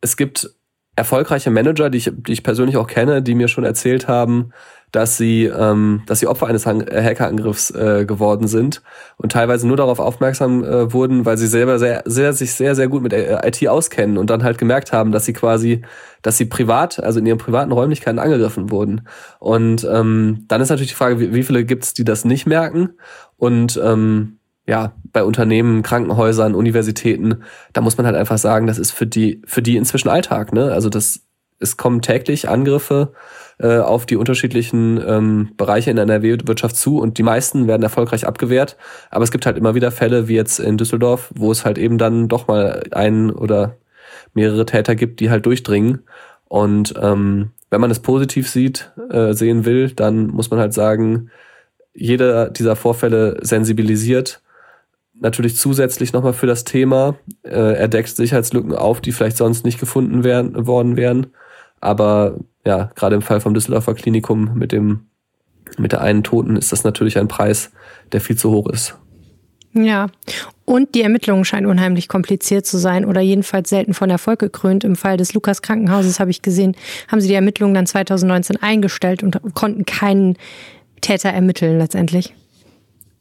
es 0.00 0.16
gibt 0.16 0.50
erfolgreiche 0.96 1.50
Manager, 1.50 1.90
die 1.90 1.98
ich, 1.98 2.10
die 2.14 2.32
ich 2.32 2.42
persönlich 2.42 2.76
auch 2.78 2.86
kenne, 2.86 3.22
die 3.22 3.34
mir 3.34 3.48
schon 3.48 3.64
erzählt 3.64 4.08
haben, 4.08 4.52
dass 4.96 5.18
sie, 5.18 5.44
ähm, 5.44 6.00
dass 6.06 6.20
sie 6.20 6.26
Opfer 6.26 6.46
eines 6.46 6.64
äh, 6.64 7.02
Hackerangriffs 7.04 7.70
äh, 7.70 8.06
geworden 8.06 8.48
sind 8.48 8.80
und 9.18 9.30
teilweise 9.30 9.68
nur 9.68 9.76
darauf 9.76 9.98
aufmerksam 9.98 10.64
äh, 10.64 10.90
wurden, 10.90 11.26
weil 11.26 11.36
sie 11.36 11.48
selber 11.48 11.78
sehr, 11.78 12.02
sehr, 12.06 12.32
sich 12.32 12.54
sehr, 12.54 12.74
sehr 12.74 12.88
gut 12.88 13.02
mit 13.02 13.12
äh, 13.12 13.46
IT 13.46 13.68
auskennen 13.68 14.16
und 14.16 14.30
dann 14.30 14.42
halt 14.42 14.56
gemerkt 14.56 14.94
haben, 14.94 15.12
dass 15.12 15.26
sie 15.26 15.34
quasi, 15.34 15.82
dass 16.22 16.38
sie 16.38 16.46
privat, 16.46 16.98
also 16.98 17.18
in 17.18 17.26
ihren 17.26 17.36
privaten 17.36 17.72
Räumlichkeiten 17.72 18.18
angegriffen 18.18 18.70
wurden. 18.70 19.02
Und 19.38 19.84
ähm, 19.84 20.46
dann 20.48 20.62
ist 20.62 20.70
natürlich 20.70 20.92
die 20.92 20.96
Frage, 20.96 21.20
wie, 21.20 21.34
wie 21.34 21.42
viele 21.42 21.66
gibt's, 21.66 21.92
die 21.92 22.04
das 22.04 22.24
nicht 22.24 22.46
merken? 22.46 22.94
Und 23.36 23.78
ähm, 23.84 24.38
ja, 24.66 24.94
bei 25.12 25.24
Unternehmen, 25.24 25.82
Krankenhäusern, 25.82 26.54
Universitäten, 26.54 27.42
da 27.74 27.82
muss 27.82 27.98
man 27.98 28.06
halt 28.06 28.16
einfach 28.16 28.38
sagen, 28.38 28.66
das 28.66 28.78
ist 28.78 28.92
für 28.92 29.06
die, 29.06 29.42
für 29.44 29.60
die 29.60 29.76
inzwischen 29.76 30.08
Alltag, 30.08 30.54
ne? 30.54 30.72
Also 30.72 30.88
das, 30.88 31.25
es 31.58 31.76
kommen 31.76 32.02
täglich 32.02 32.48
Angriffe 32.48 33.12
äh, 33.58 33.78
auf 33.78 34.06
die 34.06 34.16
unterschiedlichen 34.16 35.02
ähm, 35.06 35.50
Bereiche 35.56 35.90
in 35.90 35.96
der 35.96 36.04
NRW-Wirtschaft 36.04 36.76
zu 36.76 36.98
und 36.98 37.18
die 37.18 37.22
meisten 37.22 37.66
werden 37.66 37.82
erfolgreich 37.82 38.26
abgewehrt. 38.26 38.76
Aber 39.10 39.24
es 39.24 39.30
gibt 39.30 39.46
halt 39.46 39.56
immer 39.56 39.74
wieder 39.74 39.90
Fälle, 39.90 40.28
wie 40.28 40.34
jetzt 40.34 40.58
in 40.58 40.76
Düsseldorf, 40.76 41.32
wo 41.34 41.50
es 41.50 41.64
halt 41.64 41.78
eben 41.78 41.98
dann 41.98 42.28
doch 42.28 42.48
mal 42.48 42.84
einen 42.90 43.30
oder 43.30 43.76
mehrere 44.34 44.66
Täter 44.66 44.94
gibt, 44.94 45.20
die 45.20 45.30
halt 45.30 45.46
durchdringen. 45.46 46.02
Und 46.48 46.94
ähm, 47.00 47.52
wenn 47.70 47.80
man 47.80 47.90
es 47.90 48.00
positiv 48.00 48.48
sieht, 48.48 48.92
äh, 49.10 49.32
sehen 49.32 49.64
will, 49.64 49.90
dann 49.90 50.28
muss 50.28 50.50
man 50.50 50.60
halt 50.60 50.74
sagen, 50.74 51.30
jeder 51.94 52.50
dieser 52.50 52.76
Vorfälle 52.76 53.38
sensibilisiert 53.40 54.42
natürlich 55.20 55.56
zusätzlich 55.56 56.12
nochmal 56.12 56.32
für 56.32 56.46
das 56.46 56.64
Thema. 56.64 57.16
Äh, 57.42 57.74
er 57.74 57.88
deckt 57.88 58.08
Sicherheitslücken 58.08 58.74
auf, 58.74 59.00
die 59.00 59.12
vielleicht 59.12 59.36
sonst 59.36 59.64
nicht 59.64 59.80
gefunden 59.80 60.24
werden, 60.24 60.66
worden 60.66 60.96
wären. 60.96 61.28
Aber 61.86 62.36
ja, 62.64 62.90
gerade 62.96 63.14
im 63.14 63.22
Fall 63.22 63.40
vom 63.40 63.54
Düsseldorfer 63.54 63.94
Klinikum 63.94 64.54
mit 64.54 64.72
dem, 64.72 65.06
mit 65.78 65.92
der 65.92 66.00
einen 66.00 66.24
Toten 66.24 66.56
ist 66.56 66.72
das 66.72 66.82
natürlich 66.82 67.16
ein 67.16 67.28
Preis, 67.28 67.70
der 68.10 68.20
viel 68.20 68.36
zu 68.36 68.50
hoch 68.50 68.68
ist. 68.68 68.98
Ja, 69.72 70.08
und 70.64 70.96
die 70.96 71.02
Ermittlungen 71.02 71.44
scheinen 71.44 71.66
unheimlich 71.66 72.08
kompliziert 72.08 72.66
zu 72.66 72.78
sein 72.78 73.04
oder 73.04 73.20
jedenfalls 73.20 73.68
selten 73.68 73.94
von 73.94 74.10
Erfolg 74.10 74.40
gekrönt. 74.40 74.82
Im 74.82 74.96
Fall 74.96 75.16
des 75.16 75.32
Lukas 75.32 75.62
Krankenhauses 75.62 76.18
habe 76.18 76.32
ich 76.32 76.42
gesehen, 76.42 76.74
haben 77.06 77.20
sie 77.20 77.28
die 77.28 77.34
Ermittlungen 77.34 77.74
dann 77.74 77.86
2019 77.86 78.60
eingestellt 78.60 79.22
und 79.22 79.38
konnten 79.54 79.84
keinen 79.84 80.36
Täter 81.02 81.28
ermitteln 81.28 81.78
letztendlich. 81.78 82.34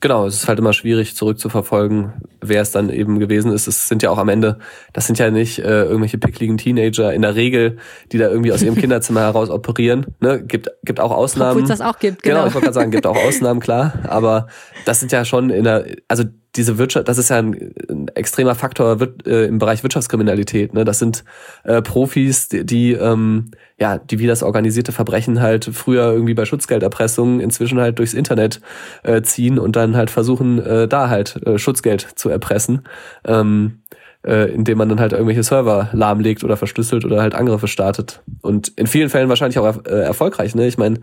Genau, 0.05 0.27
es 0.27 0.35
ist 0.35 0.47
halt 0.47 0.59
immer 0.59 0.71
schwierig 0.71 1.15
zurückzuverfolgen, 1.15 2.13
wer 2.39 2.61
es 2.61 2.69
dann 2.69 2.91
eben 2.91 3.17
gewesen 3.17 3.51
ist. 3.51 3.65
Es 3.65 3.87
sind 3.87 4.03
ja 4.03 4.11
auch 4.11 4.19
am 4.19 4.29
Ende, 4.29 4.59
das 4.93 5.07
sind 5.07 5.17
ja 5.17 5.31
nicht 5.31 5.57
äh, 5.57 5.85
irgendwelche 5.85 6.19
pickligen 6.19 6.59
Teenager 6.59 7.11
in 7.11 7.23
der 7.23 7.33
Regel, 7.33 7.77
die 8.11 8.19
da 8.19 8.29
irgendwie 8.29 8.53
aus 8.53 8.61
ihrem 8.61 8.75
Kinderzimmer 8.79 9.21
heraus 9.21 9.49
operieren. 9.49 10.05
Ne? 10.19 10.43
Gibt, 10.43 10.69
gibt 10.83 10.99
auch 10.99 11.09
Ausnahmen. 11.09 11.53
Obwohl 11.53 11.63
es 11.63 11.69
das 11.69 11.81
auch 11.81 11.97
gibt, 11.97 12.21
genau. 12.21 12.35
Genau, 12.35 12.47
ich 12.47 12.53
wollte 12.53 12.65
gerade 12.65 12.75
sagen, 12.75 12.91
gibt 12.91 13.07
auch 13.07 13.17
Ausnahmen, 13.27 13.59
klar. 13.59 13.93
Aber 14.07 14.45
das 14.85 14.99
sind 14.99 15.11
ja 15.11 15.25
schon 15.25 15.49
in 15.49 15.63
der, 15.63 15.87
also 16.07 16.25
diese 16.55 16.77
Wirtschaft, 16.77 17.07
das 17.07 17.17
ist 17.17 17.29
ja 17.29 17.37
ein, 17.37 17.73
ein 17.89 18.07
extremer 18.09 18.55
Faktor 18.55 18.99
wird, 18.99 19.27
äh, 19.27 19.45
im 19.45 19.59
Bereich 19.59 19.83
Wirtschaftskriminalität. 19.83 20.73
Ne? 20.73 20.85
Das 20.85 20.99
sind 20.99 21.23
äh, 21.63 21.81
Profis, 21.81 22.49
die, 22.49 22.65
die 22.65 22.93
ähm, 22.93 23.51
ja, 23.77 23.97
die 23.97 24.19
wie 24.19 24.27
das 24.27 24.41
organisierte 24.41 24.91
Verbrechen 24.91 25.41
halt 25.41 25.65
früher 25.65 26.11
irgendwie 26.11 26.33
bei 26.33 26.45
Schutzgelderpressung 26.45 27.41
inzwischen 27.41 27.79
halt 27.79 27.99
durchs 27.99 28.13
Internet 28.13 28.61
äh, 29.03 29.21
ziehen 29.21 29.59
und 29.59 29.75
dann 29.75 29.97
halt 29.97 30.09
versuchen, 30.09 30.59
äh, 30.59 30.87
da 30.87 31.09
halt 31.09 31.41
äh, 31.45 31.57
Schutzgeld 31.57 32.07
zu 32.15 32.29
erpressen. 32.29 32.83
Ähm, 33.25 33.79
äh, 34.25 34.51
indem 34.51 34.77
man 34.77 34.89
dann 34.89 34.99
halt 34.99 35.13
irgendwelche 35.13 35.43
Server 35.43 35.89
lahmlegt 35.93 36.43
oder 36.43 36.57
verschlüsselt 36.57 37.05
oder 37.05 37.21
halt 37.21 37.35
Angriffe 37.35 37.67
startet. 37.67 38.23
Und 38.41 38.69
in 38.69 38.87
vielen 38.87 39.09
Fällen 39.09 39.29
wahrscheinlich 39.29 39.59
auch 39.59 39.65
er, 39.65 39.85
äh, 39.85 40.03
erfolgreich. 40.03 40.55
Ne? 40.55 40.65
Ich 40.67 40.77
meine, 40.77 40.99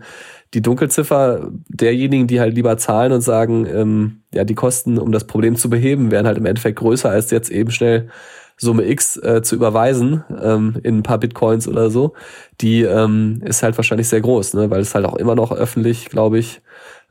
die 0.53 0.61
Dunkelziffer 0.61 1.49
derjenigen, 1.69 2.27
die 2.27 2.39
halt 2.39 2.53
lieber 2.53 2.77
zahlen 2.77 3.13
und 3.13 3.21
sagen, 3.21 3.65
ähm, 3.65 4.23
ja, 4.33 4.43
die 4.43 4.55
Kosten, 4.55 4.97
um 4.97 5.11
das 5.11 5.25
Problem 5.25 5.55
zu 5.55 5.69
beheben, 5.69 6.11
wären 6.11 6.27
halt 6.27 6.37
im 6.37 6.45
Endeffekt 6.45 6.79
größer, 6.79 7.09
als 7.09 7.31
jetzt 7.31 7.49
eben 7.49 7.71
schnell 7.71 8.09
Summe 8.57 8.87
X 8.87 9.17
äh, 9.17 9.41
zu 9.41 9.55
überweisen 9.55 10.23
ähm, 10.41 10.77
in 10.83 10.99
ein 10.99 11.03
paar 11.03 11.17
Bitcoins 11.17 11.67
oder 11.67 11.89
so, 11.89 12.13
die 12.61 12.83
ähm, 12.83 13.41
ist 13.43 13.63
halt 13.63 13.77
wahrscheinlich 13.77 14.07
sehr 14.07 14.21
groß, 14.21 14.53
ne? 14.53 14.69
weil 14.69 14.81
es 14.81 14.93
halt 14.93 15.05
auch 15.05 15.15
immer 15.15 15.33
noch 15.33 15.51
öffentlich, 15.51 16.09
glaube 16.09 16.37
ich, 16.37 16.61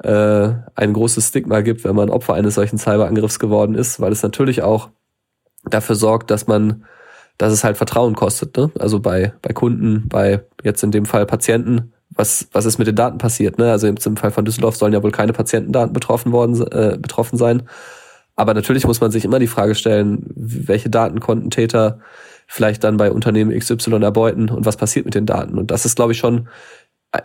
äh, 0.04 0.50
ein 0.74 0.92
großes 0.92 1.28
Stigma 1.28 1.60
gibt, 1.62 1.84
wenn 1.84 1.96
man 1.96 2.10
Opfer 2.10 2.34
eines 2.34 2.54
solchen 2.54 2.78
Cyberangriffs 2.78 3.38
geworden 3.40 3.74
ist, 3.74 4.00
weil 4.00 4.12
es 4.12 4.22
natürlich 4.22 4.62
auch 4.62 4.90
dafür 5.64 5.96
sorgt, 5.96 6.30
dass 6.30 6.46
man, 6.46 6.84
dass 7.38 7.52
es 7.52 7.64
halt 7.64 7.76
Vertrauen 7.76 8.14
kostet. 8.14 8.56
Ne? 8.56 8.70
Also 8.78 9.00
bei, 9.00 9.32
bei 9.42 9.52
Kunden, 9.52 10.08
bei 10.08 10.44
jetzt 10.62 10.82
in 10.82 10.90
dem 10.90 11.06
Fall 11.06 11.26
Patienten, 11.26 11.92
was, 12.10 12.48
was 12.52 12.66
ist 12.66 12.78
mit 12.78 12.86
den 12.86 12.96
Daten 12.96 13.18
passiert? 13.18 13.58
Ne? 13.58 13.70
Also 13.70 13.86
im 13.86 13.96
Fall 13.96 14.30
von 14.30 14.44
Düsseldorf 14.44 14.76
sollen 14.76 14.92
ja 14.92 15.02
wohl 15.02 15.12
keine 15.12 15.32
Patientendaten 15.32 15.92
betroffen 15.92 16.32
worden, 16.32 16.60
äh, 16.72 16.98
betroffen 16.98 17.38
sein. 17.38 17.62
Aber 18.36 18.54
natürlich 18.54 18.86
muss 18.86 19.00
man 19.00 19.10
sich 19.10 19.24
immer 19.24 19.38
die 19.38 19.46
Frage 19.46 19.74
stellen, 19.74 20.24
welche 20.34 20.90
Daten 20.90 21.20
konnten 21.20 21.50
Täter 21.50 22.00
vielleicht 22.46 22.84
dann 22.84 22.96
bei 22.96 23.10
Unternehmen 23.10 23.56
XY 23.58 24.02
erbeuten 24.02 24.50
und 24.50 24.66
was 24.66 24.76
passiert 24.76 25.04
mit 25.04 25.14
den 25.14 25.26
Daten? 25.26 25.58
Und 25.58 25.70
das 25.70 25.84
ist, 25.84 25.96
glaube 25.96 26.12
ich, 26.12 26.18
schon 26.18 26.48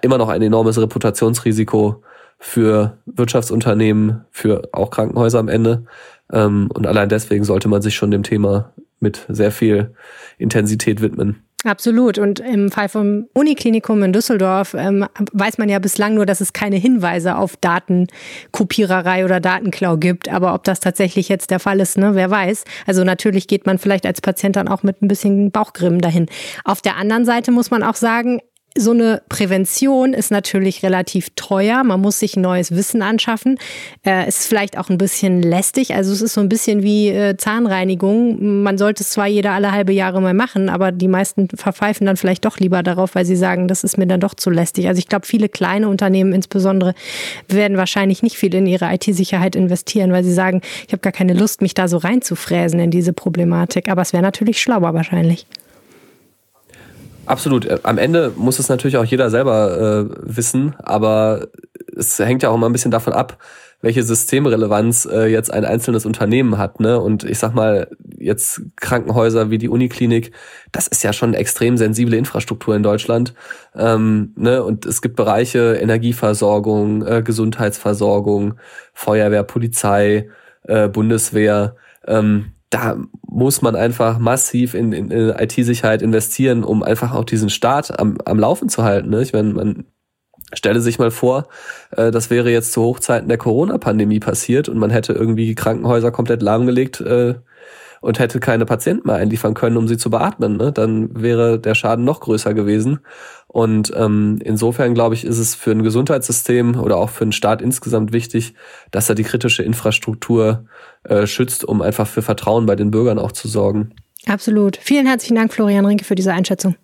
immer 0.01 0.17
noch 0.17 0.29
ein 0.29 0.41
enormes 0.41 0.79
Reputationsrisiko 0.79 2.03
für 2.39 2.98
Wirtschaftsunternehmen, 3.06 4.25
für 4.32 4.70
auch 4.72 4.91
Krankenhäuser 4.91 5.39
am 5.39 5.48
Ende, 5.48 5.86
ähm, 6.31 6.69
und 6.74 6.88
allein 6.88 7.10
deswegen 7.10 7.43
sollte 7.43 7.67
man 7.67 7.81
sich 7.81 7.96
schon 7.96 8.12
dem 8.12 8.24
Thema 8.24 8.74
mit 9.00 9.25
sehr 9.29 9.51
viel 9.51 9.93
Intensität 10.38 11.01
widmen. 11.01 11.43
Absolut. 11.63 12.19
Und 12.19 12.39
im 12.39 12.72
Fall 12.72 12.88
vom 12.88 13.27
Uniklinikum 13.34 14.03
in 14.03 14.13
Düsseldorf 14.13 14.75
ähm, 14.77 15.05
weiß 15.34 15.57
man 15.57 15.69
ja 15.69 15.79
bislang 15.79 16.13
nur, 16.13 16.27
dass 16.27 16.39
es 16.39 16.53
keine 16.53 16.75
Hinweise 16.75 17.36
auf 17.36 17.57
Datenkopiererei 17.57 19.25
oder 19.25 19.39
Datenklau 19.39 19.98
gibt. 19.98 20.29
Aber 20.29 20.53
ob 20.53 20.63
das 20.65 20.79
tatsächlich 20.79 21.29
jetzt 21.29 21.50
der 21.50 21.60
Fall 21.60 21.79
ist, 21.79 21.98
ne, 21.98 22.13
wer 22.13 22.29
weiß. 22.29 22.63
Also 22.86 23.03
natürlich 23.03 23.48
geht 23.48 23.65
man 23.65 23.79
vielleicht 23.79 24.05
als 24.05 24.22
Patient 24.22 24.55
dann 24.55 24.67
auch 24.67 24.84
mit 24.84 25.01
ein 25.01 25.07
bisschen 25.07 25.50
Bauchgrimm 25.51 26.00
dahin. 26.00 26.27
Auf 26.63 26.81
der 26.81 26.96
anderen 26.96 27.25
Seite 27.25 27.51
muss 27.51 27.72
man 27.72 27.81
auch 27.81 27.96
sagen, 27.96 28.39
so 28.77 28.91
eine 28.91 29.22
Prävention 29.29 30.13
ist 30.13 30.31
natürlich 30.31 30.84
relativ 30.84 31.29
teuer. 31.36 31.84
Man 31.84 32.01
muss 32.01 32.19
sich 32.19 32.36
neues 32.36 32.72
Wissen 32.72 33.01
anschaffen. 33.01 33.57
Äh, 34.05 34.27
ist 34.27 34.48
vielleicht 34.48 34.77
auch 34.77 34.89
ein 34.89 34.98
bisschen 34.98 35.41
lästig. 35.41 35.93
Also 35.93 36.13
es 36.13 36.22
ist 36.22 36.34
so 36.34 36.41
ein 36.41 36.50
bisschen 36.50 36.84
wie 36.84 37.10
äh, 37.10 37.38
Zahnreinigung. 37.38 38.63
Man 38.63 38.77
sollte 38.77 39.03
es 39.03 39.12
zwar 39.12 39.27
jeder 39.27 39.51
alle 39.51 39.72
halbe 39.72 39.93
Jahre 39.93 40.22
mal 40.22 40.34
machen, 40.34 40.69
aber 40.69 40.91
die 40.91 41.07
meisten 41.07 41.48
verpfeifen 41.50 42.05
dann 42.05 42.17
vielleicht 42.17 42.46
doch 42.46 42.57
lieber 42.60 42.84
darauf, 42.84 43.15
weil 43.15 43.25
sie 43.25 43.36
sagen, 43.36 43.67
das 43.67 43.84
ist 43.84 43.98
mir 43.98 44.07
dann 44.07 44.19
doch 44.19 44.34
zu 44.34 44.50
lästig. 44.50 44.88
Also 44.88 45.00
ich 45.00 45.07
glaube, 45.07 45.25
viele 45.25 45.50
kleine 45.50 45.89
Unternehmen 45.89 46.34
insbesondere 46.34 46.93
werden 47.48 47.77
wahrscheinlich 47.77 48.24
nicht 48.24 48.38
viel 48.38 48.53
in 48.53 48.67
ihre 48.67 48.93
IT-Sicherheit 48.93 49.55
investieren, 49.55 50.12
weil 50.12 50.24
sie 50.24 50.34
sagen, 50.34 50.62
ich 50.86 50.93
habe 50.93 51.01
gar 51.01 51.13
keine 51.13 51.34
Lust, 51.34 51.62
mich 51.62 51.74
da 51.74 51.88
so 51.88 51.98
reinzufräsen 51.98 52.79
in 52.79 52.91
diese 52.91 53.13
Problematik. 53.13 53.89
Aber 53.89 54.01
es 54.01 54.13
wäre 54.13 54.24
natürlich 54.24 54.62
schlauer 54.62 54.93
wahrscheinlich. 54.93 55.46
Absolut. 57.27 57.65
Äh, 57.65 57.79
am 57.84 57.98
Ende 57.98 58.31
muss 58.36 58.57
es 58.57 58.69
natürlich 58.69 58.98
auch 58.98 59.05
jeder 59.05 59.29
selber 59.29 60.10
äh, 60.10 60.15
wissen, 60.24 60.75
aber 60.79 61.48
es 61.96 62.17
hängt 62.17 62.41
ja 62.41 62.50
auch 62.50 62.55
immer 62.55 62.69
ein 62.69 62.72
bisschen 62.72 62.91
davon 62.91 63.13
ab, 63.13 63.38
welche 63.81 64.01
Systemrelevanz 64.01 65.05
äh, 65.05 65.25
jetzt 65.25 65.51
ein 65.51 65.65
einzelnes 65.65 66.05
Unternehmen 66.05 66.57
hat. 66.57 66.79
Ne? 66.79 67.00
Und 67.00 67.25
ich 67.25 67.38
sag 67.38 67.53
mal, 67.53 67.89
jetzt 68.17 68.62
Krankenhäuser 68.77 69.50
wie 69.51 69.57
die 69.57 69.67
Uniklinik, 69.69 70.31
das 70.72 70.88
ist 70.88 71.03
ja 71.03 71.12
schon 71.12 71.34
extrem 71.34 71.77
sensible 71.77 72.15
Infrastruktur 72.17 72.75
in 72.75 72.84
Deutschland. 72.84 73.34
Ähm, 73.75 74.34
ne? 74.38 74.63
Und 74.63 74.86
es 74.86 75.01
gibt 75.01 75.17
Bereiche 75.17 75.75
Energieversorgung, 75.75 77.05
äh, 77.05 77.22
Gesundheitsversorgung, 77.22 78.55
Feuerwehr, 78.93 79.43
Polizei, 79.43 80.29
äh, 80.63 80.88
Bundeswehr. 80.88 81.75
Ähm, 82.07 82.53
da 82.69 82.97
muss 83.21 83.62
man 83.62 83.75
einfach 83.75 84.19
massiv 84.19 84.74
in, 84.74 84.91
in, 84.91 85.09
in 85.09 85.29
IT-Sicherheit 85.29 86.01
investieren, 86.01 86.63
um 86.63 86.83
einfach 86.83 87.13
auch 87.13 87.24
diesen 87.24 87.50
Staat 87.50 87.97
am, 88.00 88.17
am 88.25 88.39
Laufen 88.39 88.69
zu 88.69 88.83
halten. 88.83 89.09
Ne? 89.09 89.21
Ich 89.21 89.33
meine, 89.33 89.53
man 89.53 89.86
stelle 90.53 90.81
sich 90.81 91.00
mal 91.00 91.12
vor, 91.12 91.47
äh, 91.91 92.12
das 92.12 92.29
wäre 92.29 92.51
jetzt 92.51 92.74
zu 92.74 92.81
Hochzeiten 92.81 93.29
der 93.29 93.38
Corona-Pandemie 93.38 94.19
passiert 94.19 94.69
und 94.69 94.77
man 94.77 94.89
hätte 94.89 95.13
irgendwie 95.13 95.55
Krankenhäuser 95.55 96.12
komplett 96.12 96.41
lahmgelegt 96.41 97.01
äh, 97.01 97.36
und 98.07 98.19
hätte 98.19 98.39
keine 98.39 98.65
Patienten 98.65 99.05
mehr 99.05 99.17
einliefern 99.17 99.53
können, 99.53 99.75
um 99.75 99.89
sie 99.89 99.97
zu 99.97 100.09
beatmen. 100.09 100.55
Ne? 100.55 100.71
Dann 100.71 101.09
wäre 101.21 101.59
der 101.59 101.75
Schaden 101.75 102.05
noch 102.05 102.21
größer 102.21 102.53
gewesen. 102.53 102.99
Und 103.47 103.91
ähm, 103.97 104.39
insofern 104.41 104.93
glaube 104.93 105.13
ich, 105.13 105.25
ist 105.25 105.39
es 105.39 105.55
für 105.55 105.71
ein 105.71 105.83
Gesundheitssystem 105.83 106.79
oder 106.79 106.95
auch 106.95 107.09
für 107.09 107.25
einen 107.25 107.33
Staat 107.33 107.61
insgesamt 107.61 108.13
wichtig, 108.13 108.53
dass 108.91 109.09
er 109.09 109.15
die 109.15 109.23
kritische 109.23 109.61
Infrastruktur 109.61 110.67
äh, 111.03 111.27
schützt, 111.27 111.65
um 111.65 111.81
einfach 111.81 112.07
für 112.07 112.21
Vertrauen 112.21 112.65
bei 112.65 112.77
den 112.77 112.91
Bürgern 112.91 113.19
auch 113.19 113.33
zu 113.33 113.49
sorgen. 113.49 113.93
Absolut. 114.25 114.77
Vielen 114.77 115.05
herzlichen 115.05 115.35
Dank, 115.35 115.51
Florian 115.51 115.85
Rinke, 115.85 116.05
für 116.05 116.15
diese 116.15 116.31
Einschätzung. 116.31 116.77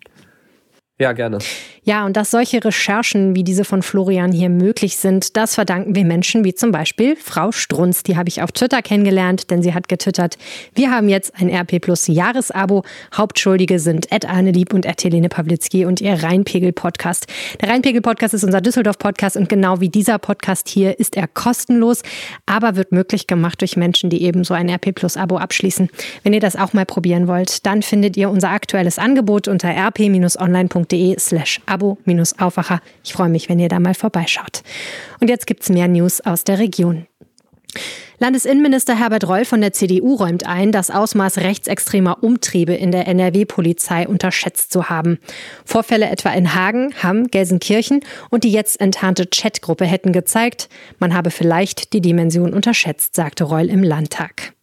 Ja, 0.99 1.13
gerne. 1.13 1.39
Ja, 1.85 2.05
und 2.05 2.15
dass 2.15 2.31
solche 2.31 2.63
Recherchen 2.63 3.35
wie 3.35 3.43
diese 3.43 3.65
von 3.65 3.81
Florian 3.81 4.31
hier 4.31 4.47
möglich 4.47 4.95
sind, 4.95 5.35
das 5.35 5.55
verdanken 5.55 5.95
wir 5.95 6.05
Menschen 6.05 6.45
wie 6.45 6.53
zum 6.53 6.71
Beispiel 6.71 7.17
Frau 7.17 7.51
Strunz. 7.51 8.03
Die 8.03 8.15
habe 8.15 8.29
ich 8.29 8.41
auf 8.41 8.53
Twitter 8.53 8.81
kennengelernt, 8.81 9.51
denn 9.51 9.61
sie 9.61 9.73
hat 9.73 9.89
getwittert, 9.89 10.37
wir 10.75 10.91
haben 10.91 11.09
jetzt 11.09 11.33
ein 11.35 11.53
RP 11.53 11.81
Plus 11.81 12.07
Jahresabo. 12.07 12.83
Hauptschuldige 13.13 13.79
sind 13.79 14.09
Ed 14.13 14.25
Arnelieb 14.25 14.73
und 14.73 14.85
Ed 14.85 15.03
Helene 15.03 15.27
Pawlitzki 15.27 15.83
und 15.83 15.99
ihr 15.99 16.23
Rheinpegel-Podcast. 16.23 17.27
Der 17.61 17.67
Rheinpegel-Podcast 17.67 18.33
ist 18.33 18.45
unser 18.45 18.61
Düsseldorf-Podcast 18.61 19.35
und 19.35 19.49
genau 19.49 19.81
wie 19.81 19.89
dieser 19.89 20.19
Podcast 20.19 20.69
hier 20.69 20.97
ist 21.01 21.17
er 21.17 21.27
kostenlos, 21.27 22.01
aber 22.45 22.77
wird 22.77 22.93
möglich 22.93 23.27
gemacht 23.27 23.59
durch 23.59 23.75
Menschen, 23.75 24.09
die 24.09 24.23
eben 24.23 24.45
so 24.45 24.53
ein 24.53 24.69
RP 24.69 24.95
Plus 24.95 25.17
Abo 25.17 25.35
abschließen. 25.35 25.89
Wenn 26.23 26.31
ihr 26.31 26.39
das 26.39 26.55
auch 26.55 26.71
mal 26.71 26.85
probieren 26.85 27.27
wollt, 27.27 27.65
dann 27.65 27.81
findet 27.81 28.15
ihr 28.15 28.29
unser 28.29 28.51
aktuelles 28.51 28.97
Angebot 28.97 29.49
unter 29.49 29.67
rp-online.de 29.67 31.19
slash 31.19 31.59
Abo-Aufwacher. 31.73 32.79
Ich 33.03 33.13
freue 33.13 33.29
mich, 33.29 33.49
wenn 33.49 33.59
ihr 33.59 33.69
da 33.69 33.79
mal 33.79 33.93
vorbeischaut. 33.93 34.63
Und 35.19 35.29
jetzt 35.29 35.47
gibt's 35.47 35.69
mehr 35.69 35.87
News 35.87 36.21
aus 36.21 36.43
der 36.43 36.59
Region. 36.59 37.07
Landesinnenminister 38.20 38.98
Herbert 38.98 39.27
Reul 39.27 39.43
von 39.43 39.60
der 39.60 39.74
CDU 39.74 40.15
räumt 40.15 40.46
ein, 40.46 40.72
das 40.72 40.91
Ausmaß 40.91 41.39
rechtsextremer 41.39 42.24
Umtriebe 42.24 42.74
in 42.74 42.91
der 42.91 43.08
NRW-Polizei 43.08 44.08
unterschätzt 44.08 44.72
zu 44.72 44.89
haben. 44.89 45.17
Vorfälle 45.65 46.10
etwa 46.10 46.29
in 46.29 46.53
Hagen, 46.53 46.93
Hamm, 47.01 47.27
Gelsenkirchen 47.27 48.01
und 48.29 48.43
die 48.43 48.51
jetzt 48.51 48.79
enttarnte 48.79 49.25
Chatgruppe 49.25 49.86
hätten 49.86 50.13
gezeigt, 50.13 50.70
man 51.00 51.13
habe 51.15 51.32
vielleicht 51.32 51.93
die 51.93 52.01
Dimension 52.01 52.53
unterschätzt, 52.53 53.15
sagte 53.15 53.46
Reul 53.46 53.70
im 53.70 53.84
Landtag. 53.84 54.53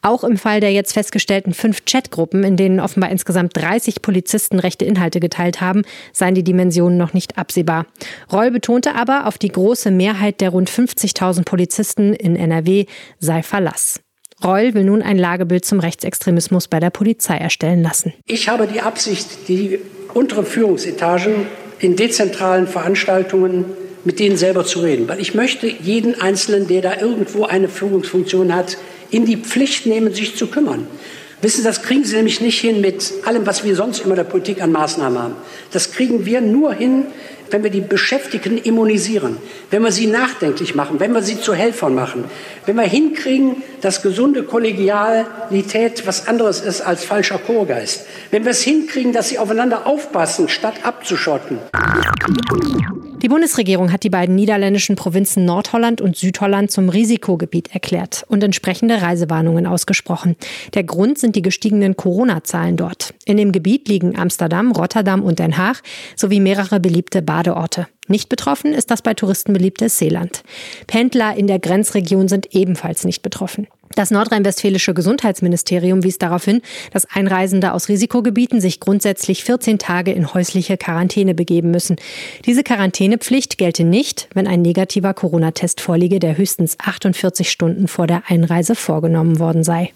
Auch 0.00 0.24
im 0.24 0.38
Fall 0.38 0.60
der 0.60 0.72
jetzt 0.72 0.94
festgestellten 0.94 1.52
fünf 1.52 1.84
Chatgruppen, 1.84 2.42
in 2.42 2.56
denen 2.56 2.80
offenbar 2.80 3.10
insgesamt 3.10 3.54
30 3.54 4.00
Polizisten 4.00 4.58
rechte 4.58 4.86
Inhalte 4.86 5.20
geteilt 5.20 5.60
haben, 5.60 5.82
seien 6.12 6.34
die 6.34 6.42
Dimensionen 6.42 6.96
noch 6.96 7.12
nicht 7.12 7.36
absehbar. 7.36 7.84
Reul 8.32 8.50
betonte 8.50 8.94
aber, 8.94 9.26
auf 9.26 9.36
die 9.36 9.50
große 9.50 9.90
Mehrheit 9.90 10.40
der 10.40 10.50
rund 10.50 10.70
50.000 10.70 11.44
Polizisten 11.44 12.14
in 12.14 12.34
NRW 12.34 12.86
sei 13.18 13.42
Verlass. 13.42 14.00
Reul 14.44 14.74
will 14.74 14.84
nun 14.84 15.02
ein 15.02 15.18
Lagebild 15.18 15.64
zum 15.64 15.78
Rechtsextremismus 15.78 16.68
bei 16.68 16.80
der 16.80 16.90
Polizei 16.90 17.36
erstellen 17.36 17.82
lassen. 17.82 18.12
Ich 18.26 18.48
habe 18.48 18.66
die 18.66 18.80
Absicht, 18.80 19.48
die 19.48 19.78
unteren 20.14 20.46
Führungsetagen 20.46 21.46
in 21.78 21.96
dezentralen 21.96 22.66
Veranstaltungen 22.66 23.66
mit 24.04 24.18
denen 24.18 24.36
selber 24.36 24.64
zu 24.64 24.80
reden. 24.80 25.08
Weil 25.08 25.20
ich 25.20 25.34
möchte 25.34 25.66
jeden 25.66 26.20
Einzelnen, 26.20 26.66
der 26.66 26.82
da 26.82 27.00
irgendwo 27.00 27.44
eine 27.44 27.68
Führungsfunktion 27.68 28.54
hat, 28.54 28.78
in 29.10 29.26
die 29.26 29.36
Pflicht 29.36 29.86
nehmen, 29.86 30.12
sich 30.12 30.36
zu 30.36 30.46
kümmern. 30.46 30.86
Wissen 31.40 31.58
Sie, 31.58 31.66
das 31.66 31.82
kriegen 31.82 32.04
Sie 32.04 32.16
nämlich 32.16 32.40
nicht 32.40 32.60
hin 32.60 32.80
mit 32.80 33.12
allem, 33.24 33.46
was 33.46 33.64
wir 33.64 33.74
sonst 33.74 34.04
immer 34.04 34.14
der 34.14 34.24
Politik 34.24 34.62
an 34.62 34.72
Maßnahmen 34.72 35.18
haben. 35.18 35.34
Das 35.72 35.90
kriegen 35.92 36.24
wir 36.24 36.40
nur 36.40 36.72
hin, 36.72 37.06
wenn 37.52 37.62
wir 37.62 37.70
die 37.70 37.80
Beschäftigten 37.80 38.58
immunisieren, 38.58 39.36
wenn 39.70 39.82
wir 39.82 39.92
sie 39.92 40.06
nachdenklich 40.06 40.74
machen, 40.74 40.98
wenn 41.00 41.12
wir 41.12 41.22
sie 41.22 41.40
zu 41.40 41.54
Helfern 41.54 41.94
machen, 41.94 42.24
wenn 42.66 42.76
wir 42.76 42.84
hinkriegen, 42.84 43.62
dass 43.80 44.02
gesunde 44.02 44.42
Kollegialität 44.42 46.06
was 46.06 46.26
anderes 46.26 46.60
ist 46.60 46.80
als 46.80 47.04
falscher 47.04 47.38
Chorgeist, 47.38 48.06
wenn 48.30 48.44
wir 48.44 48.52
es 48.52 48.62
hinkriegen, 48.62 49.12
dass 49.12 49.28
sie 49.28 49.38
aufeinander 49.38 49.86
aufpassen, 49.86 50.48
statt 50.48 50.74
abzuschotten. 50.82 51.58
Die 53.22 53.28
Bundesregierung 53.28 53.92
hat 53.92 54.02
die 54.02 54.10
beiden 54.10 54.34
niederländischen 54.34 54.96
Provinzen 54.96 55.44
Nordholland 55.44 56.00
und 56.00 56.16
Südholland 56.16 56.72
zum 56.72 56.88
Risikogebiet 56.88 57.72
erklärt 57.72 58.24
und 58.26 58.42
entsprechende 58.42 59.00
Reisewarnungen 59.00 59.64
ausgesprochen. 59.64 60.34
Der 60.74 60.82
Grund 60.82 61.18
sind 61.18 61.36
die 61.36 61.42
gestiegenen 61.42 61.96
Corona-Zahlen 61.96 62.76
dort. 62.76 63.14
In 63.24 63.36
dem 63.36 63.52
Gebiet 63.52 63.86
liegen 63.86 64.18
Amsterdam, 64.18 64.72
Rotterdam 64.72 65.22
und 65.22 65.38
Den 65.38 65.56
Haag 65.56 65.82
sowie 66.16 66.40
mehrere 66.40 66.80
beliebte 66.80 67.22
Badeorte. 67.22 67.86
Nicht 68.08 68.28
betroffen 68.28 68.72
ist 68.74 68.90
das 68.90 69.02
bei 69.02 69.14
Touristen 69.14 69.52
beliebte 69.52 69.88
Seeland. 69.88 70.42
Pendler 70.88 71.36
in 71.36 71.46
der 71.46 71.60
Grenzregion 71.60 72.26
sind 72.26 72.54
ebenfalls 72.56 73.04
nicht 73.04 73.22
betroffen. 73.22 73.68
Das 73.94 74.10
nordrhein-westfälische 74.10 74.94
Gesundheitsministerium 74.94 76.02
wies 76.02 76.18
darauf 76.18 76.44
hin, 76.44 76.62
dass 76.92 77.06
Einreisende 77.10 77.72
aus 77.72 77.88
Risikogebieten 77.88 78.60
sich 78.60 78.80
grundsätzlich 78.80 79.44
14 79.44 79.78
Tage 79.78 80.12
in 80.12 80.32
häusliche 80.32 80.76
Quarantäne 80.76 81.34
begeben 81.34 81.70
müssen. 81.70 81.96
Diese 82.46 82.62
Quarantänepflicht 82.62 83.58
gelte 83.58 83.84
nicht, 83.84 84.28
wenn 84.34 84.46
ein 84.46 84.62
negativer 84.62 85.14
Corona-Test 85.14 85.80
vorliege, 85.80 86.18
der 86.18 86.36
höchstens 86.38 86.76
48 86.78 87.50
Stunden 87.50 87.88
vor 87.88 88.06
der 88.06 88.22
Einreise 88.28 88.74
vorgenommen 88.74 89.38
worden 89.38 89.64
sei. 89.64 89.90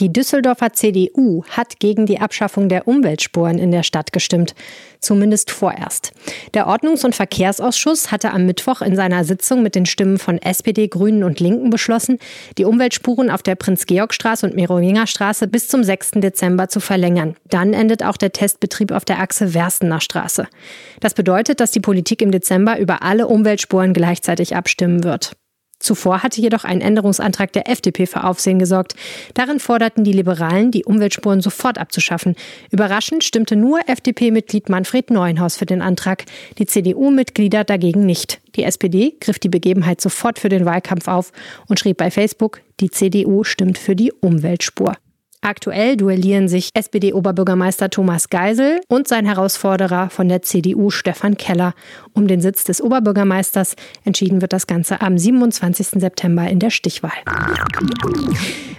Die 0.00 0.12
Düsseldorfer 0.12 0.72
CDU 0.72 1.42
hat 1.50 1.80
gegen 1.80 2.06
die 2.06 2.20
Abschaffung 2.20 2.68
der 2.68 2.86
Umweltspuren 2.86 3.58
in 3.58 3.72
der 3.72 3.82
Stadt 3.82 4.12
gestimmt. 4.12 4.54
Zumindest 5.00 5.50
vorerst. 5.50 6.12
Der 6.54 6.68
Ordnungs- 6.68 7.04
und 7.04 7.16
Verkehrsausschuss 7.16 8.12
hatte 8.12 8.30
am 8.30 8.46
Mittwoch 8.46 8.80
in 8.80 8.94
seiner 8.94 9.24
Sitzung 9.24 9.62
mit 9.62 9.74
den 9.74 9.86
Stimmen 9.86 10.18
von 10.18 10.38
SPD, 10.38 10.86
Grünen 10.86 11.24
und 11.24 11.40
Linken 11.40 11.70
beschlossen, 11.70 12.18
die 12.58 12.64
Umweltspuren 12.64 13.28
auf 13.28 13.42
der 13.42 13.56
Prinz-Georg-Straße 13.56 14.46
und 14.46 14.54
Merowinger-Straße 14.54 15.48
bis 15.48 15.66
zum 15.66 15.82
6. 15.82 16.12
Dezember 16.16 16.68
zu 16.68 16.78
verlängern. 16.78 17.36
Dann 17.48 17.72
endet 17.72 18.04
auch 18.04 18.16
der 18.16 18.32
Testbetrieb 18.32 18.92
auf 18.92 19.04
der 19.04 19.18
Achse 19.18 19.52
Werstener 19.52 20.00
Straße. 20.00 20.46
Das 21.00 21.14
bedeutet, 21.14 21.58
dass 21.58 21.72
die 21.72 21.80
Politik 21.80 22.22
im 22.22 22.30
Dezember 22.30 22.78
über 22.78 23.02
alle 23.02 23.26
Umweltspuren 23.26 23.92
gleichzeitig 23.92 24.54
abstimmen 24.54 25.02
wird. 25.02 25.32
Zuvor 25.78 26.22
hatte 26.22 26.40
jedoch 26.40 26.64
ein 26.64 26.80
Änderungsantrag 26.80 27.52
der 27.52 27.68
FDP 27.68 28.06
für 28.06 28.24
Aufsehen 28.24 28.58
gesorgt. 28.58 28.94
Darin 29.34 29.60
forderten 29.60 30.04
die 30.04 30.12
Liberalen, 30.12 30.70
die 30.70 30.84
Umweltspuren 30.84 31.40
sofort 31.40 31.78
abzuschaffen. 31.78 32.34
Überraschend 32.70 33.22
stimmte 33.24 33.56
nur 33.56 33.80
FDP-Mitglied 33.86 34.68
Manfred 34.68 35.10
Neuenhaus 35.10 35.56
für 35.56 35.66
den 35.66 35.82
Antrag, 35.82 36.24
die 36.58 36.66
CDU-Mitglieder 36.66 37.64
dagegen 37.64 38.06
nicht. 38.06 38.40
Die 38.56 38.64
SPD 38.64 39.14
griff 39.20 39.38
die 39.38 39.48
Begebenheit 39.48 40.00
sofort 40.00 40.38
für 40.38 40.48
den 40.48 40.64
Wahlkampf 40.64 41.06
auf 41.06 41.32
und 41.68 41.78
schrieb 41.78 41.98
bei 41.98 42.10
Facebook, 42.10 42.60
die 42.80 42.90
CDU 42.90 43.44
stimmt 43.44 43.78
für 43.78 43.94
die 43.94 44.12
Umweltspur. 44.12 44.94
Aktuell 45.40 45.96
duellieren 45.96 46.48
sich 46.48 46.70
SPD-Oberbürgermeister 46.74 47.90
Thomas 47.90 48.28
Geisel 48.28 48.80
und 48.88 49.06
sein 49.06 49.24
Herausforderer 49.24 50.10
von 50.10 50.28
der 50.28 50.42
CDU 50.42 50.90
Stefan 50.90 51.36
Keller 51.36 51.74
um 52.12 52.26
den 52.26 52.40
Sitz 52.40 52.64
des 52.64 52.82
Oberbürgermeisters. 52.82 53.76
Entschieden 54.04 54.40
wird 54.40 54.52
das 54.52 54.66
Ganze 54.66 55.00
am 55.00 55.16
27. 55.16 56.00
September 56.00 56.48
in 56.48 56.58
der 56.58 56.70
Stichwahl. 56.70 57.12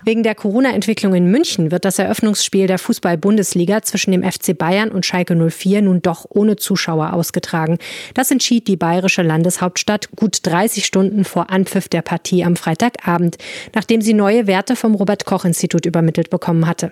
Wegen 0.04 0.24
der 0.24 0.36
Corona-Entwicklung 0.36 1.14
in 1.14 1.32
München 1.32 1.72
wird 1.72 1.86
das 1.86 1.98
Eröffnungsspiel 1.98 2.68
der 2.68 2.78
Fußball-Bundesliga 2.78 3.82
zwischen 3.82 4.12
dem 4.12 4.24
FC 4.24 4.58
Bayern 4.58 4.90
und 4.90 5.06
Schalke 5.06 5.36
04 5.36 5.82
nun 5.82 6.02
doch 6.02 6.26
ohne 6.30 6.58
Zuschauer 6.58 7.14
ausgetragen. 7.14 7.78
Das 8.14 8.32
entschied 8.32 8.68
die 8.68 8.78
bayerische 8.78 9.22
Landeshauptstadt 9.22 10.10
gut 10.16 10.40
30 10.44 10.86
Stunden 10.86 11.24
vor 11.24 11.50
Anpfiff 11.50 11.88
der 11.88 12.02
Partie 12.02 12.44
am 12.44 12.56
Freitagabend, 12.56 13.38
nachdem 13.74 14.02
sie 14.02 14.14
neue 14.14 14.48
Werte 14.48 14.76
vom 14.76 14.96
Robert-Koch-Institut 14.96 15.86
übermittelt 15.86 16.30
bekommen 16.30 16.49
hatte. 16.68 16.92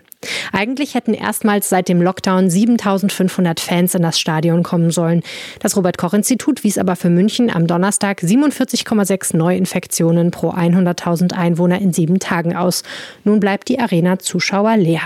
Eigentlich 0.51 0.95
hätten 0.95 1.13
erstmals 1.13 1.69
seit 1.69 1.89
dem 1.89 2.01
Lockdown 2.01 2.49
7500 2.49 3.59
Fans 3.59 3.95
in 3.95 4.01
das 4.01 4.19
Stadion 4.19 4.63
kommen 4.63 4.91
sollen. 4.91 5.21
Das 5.59 5.75
Robert-Koch-Institut 5.75 6.63
wies 6.63 6.77
aber 6.77 6.95
für 6.95 7.09
München 7.09 7.49
am 7.49 7.67
Donnerstag 7.67 8.21
47,6 8.21 9.35
Neuinfektionen 9.35 10.31
pro 10.31 10.51
100.000 10.51 11.33
Einwohner 11.33 11.79
in 11.79 11.93
sieben 11.93 12.19
Tagen 12.19 12.55
aus. 12.55 12.83
Nun 13.23 13.39
bleibt 13.39 13.69
die 13.69 13.79
Arena 13.79 14.19
Zuschauer 14.19 14.77
leer. 14.77 15.01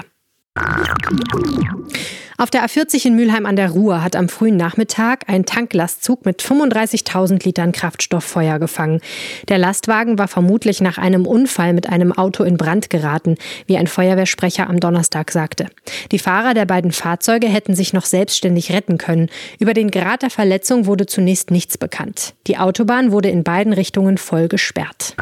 Auf 2.42 2.50
der 2.50 2.66
A40 2.66 3.06
in 3.06 3.16
Mülheim 3.16 3.46
an 3.46 3.56
der 3.56 3.70
Ruhr 3.70 4.04
hat 4.04 4.16
am 4.16 4.28
frühen 4.28 4.58
Nachmittag 4.58 5.26
ein 5.30 5.46
Tanklastzug 5.46 6.26
mit 6.26 6.42
35.000 6.42 7.46
Litern 7.46 7.72
Kraftstoff 7.72 8.24
Feuer 8.24 8.58
gefangen. 8.58 9.00
Der 9.48 9.60
Lastwagen 9.60 10.18
war 10.18 10.28
vermutlich 10.28 10.82
nach 10.82 10.98
einem 10.98 11.28
Unfall 11.28 11.74
mit 11.74 11.88
einem 11.88 12.12
Auto 12.12 12.44
in 12.44 12.58
Brand 12.58 12.90
geraten, 12.90 13.36
wie 13.68 13.78
ein 13.78 13.86
Feuerwehrsprecher 13.86 14.68
am 14.68 14.80
Donnerstag 14.80 15.30
sagte. 15.30 15.68
Die 16.12 16.18
Fahrer 16.18 16.56
der 16.56 16.66
beiden 16.66 16.92
Fahrzeuge 16.92 17.48
hätten 17.48 17.76
sich 17.76 17.94
noch 17.94 18.06
selbstständig 18.06 18.72
retten 18.72 18.98
können. 18.98 19.30
Über 19.60 19.76
den 19.76 19.92
Grad 19.92 20.24
der 20.24 20.32
Verletzung 20.32 20.88
wurde 20.88 21.06
zunächst 21.06 21.52
nichts 21.52 21.78
bekannt. 21.78 22.34
Die 22.48 22.58
Autobahn 22.58 23.12
wurde 23.12 23.30
in 23.30 23.44
beiden 23.44 23.72
Richtungen 23.72 24.18
voll 24.18 24.48
gesperrt. 24.48 25.16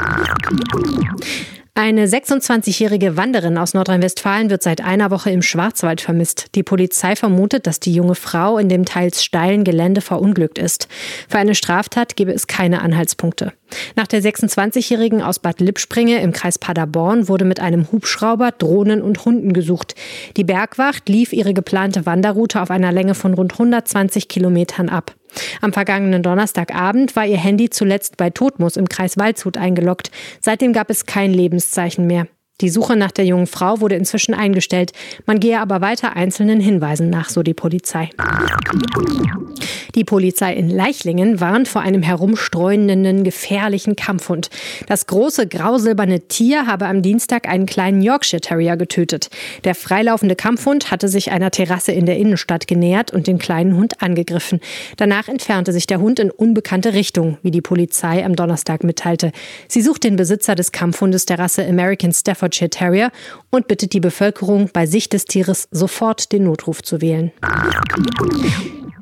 Eine 1.76 2.08
26-jährige 2.08 3.16
Wanderin 3.16 3.58
aus 3.58 3.74
Nordrhein-Westfalen 3.74 4.50
wird 4.50 4.64
seit 4.64 4.82
einer 4.82 5.12
Woche 5.12 5.32
im 5.32 5.42
Schwarzwald 5.42 6.02
vermisst. 6.02 6.48
Die 6.56 6.64
Polizei 6.64 7.16
vermutet, 7.16 7.68
dass 7.68 7.80
die 7.80 7.94
junge 7.94 8.16
Frau 8.16 8.58
in 8.58 8.68
dem 8.68 8.86
teils 8.86 9.24
steilen 9.24 9.64
Gelände 9.64 10.02
verunglückt 10.02 10.58
ist. 10.58 10.88
Für 11.30 11.38
eine 11.38 11.56
Straftat 11.56 12.16
gebe 12.16 12.34
es 12.34 12.48
keine 12.48 12.82
Anhaltspunkte. 12.82 13.54
Nach 13.96 14.08
der 14.08 14.22
26-jährigen 14.22 15.22
aus 15.22 15.40
Bad 15.40 15.62
Lippspringe 15.62 16.22
im 16.22 16.34
Kreis 16.34 16.58
Paderborn 16.58 17.28
wurde 17.28 17.46
mit 17.46 17.60
einem 17.60 17.92
Hubschrauber, 17.92 18.52
Drohnen 18.52 19.02
und 19.02 19.24
Hunden 19.24 19.54
gesucht. 19.54 19.96
Die 20.38 20.44
Bergwacht 20.44 21.08
lief 21.08 21.32
ihre 21.32 21.54
geplante 21.54 22.06
Wanderroute 22.06 22.62
auf 22.62 22.72
einer 22.72 22.92
Länge 22.92 23.16
von 23.16 23.34
rund 23.34 23.54
120 23.54 24.28
Kilometern 24.28 24.90
ab. 24.90 25.16
Am 25.62 25.74
vergangenen 25.74 26.24
Donnerstagabend 26.24 27.16
war 27.16 27.26
ihr 27.26 27.38
Handy 27.38 27.70
zuletzt 27.70 28.18
bei 28.18 28.30
Todmus 28.30 28.78
im 28.78 28.90
Kreis 28.90 29.18
Waldshut 29.18 29.58
eingeloggt. 29.58 30.12
Seitdem 30.42 30.74
gab 30.74 30.90
es 30.90 31.06
kein 31.06 31.34
Lebenszeichen 31.34 32.08
mehr. 32.08 32.28
Die 32.62 32.70
Suche 32.70 32.96
nach 32.96 33.12
der 33.12 33.26
jungen 33.26 33.48
Frau 33.48 33.80
wurde 33.80 33.96
inzwischen 33.96 34.34
eingestellt. 34.34 34.92
Man 35.26 35.40
gehe 35.40 35.60
aber 35.60 35.82
weiter 35.82 36.16
einzelnen 36.16 36.60
Hinweisen 36.60 37.10
nach, 37.10 37.30
so 37.30 37.42
die 37.42 37.54
Polizei. 37.54 38.10
Die 39.96 40.04
Polizei 40.04 40.54
in 40.54 40.70
Leichlingen 40.70 41.40
warnt 41.40 41.68
vor 41.68 41.82
einem 41.82 42.04
herumstreunenden, 42.04 43.24
gefährlichen 43.24 43.96
Kampfhund. 43.96 44.50
Das 44.88 45.08
große 45.08 45.48
grausilberne 45.48 46.22
Tier 46.22 46.68
habe 46.68 46.86
am 46.86 47.02
Dienstag 47.02 47.48
einen 47.48 47.66
kleinen 47.66 48.02
Yorkshire 48.02 48.42
Terrier 48.42 48.78
getötet. 48.78 49.30
Der 49.64 49.74
freilaufende 49.74 50.36
Kampfhund 50.36 50.92
hatte 50.92 51.08
sich 51.08 51.32
einer 51.32 51.52
Terrasse 51.52 51.92
in 51.92 52.06
der 52.06 52.18
Innenstadt 52.18 52.68
genähert 52.68 53.12
und 53.12 53.26
den 53.26 53.40
kleinen 53.40 53.76
Hund 53.76 54.02
angegriffen. 54.02 54.60
Danach 54.98 55.28
entfernte 55.28 55.74
sich 55.74 55.88
der 55.88 56.00
Hund 56.00 56.20
in 56.20 56.30
unbekannte 56.30 56.94
Richtung, 56.94 57.38
wie 57.42 57.52
die 57.52 57.62
Polizei 57.62 58.24
am 58.24 58.36
Donnerstag 58.36 58.84
mitteilte. 58.84 59.32
Sie 59.68 59.82
sucht 59.82 60.04
den 60.04 60.18
Besitzer 60.18 60.56
des 60.56 60.72
Kampfhundes 60.72 61.26
der 61.26 61.40
Rasse 61.40 61.66
American 61.66 62.12
Staffordshire 62.50 62.70
Terrier 62.70 63.12
und 63.50 63.68
bittet 63.68 63.94
die 63.94 64.00
Bevölkerung, 64.00 64.70
bei 64.74 64.86
Sicht 64.86 65.14
des 65.14 65.26
Tieres 65.26 65.68
sofort 65.72 66.32
den 66.32 66.44
Notruf 66.44 66.82
zu 66.82 67.02
wählen. 67.02 67.32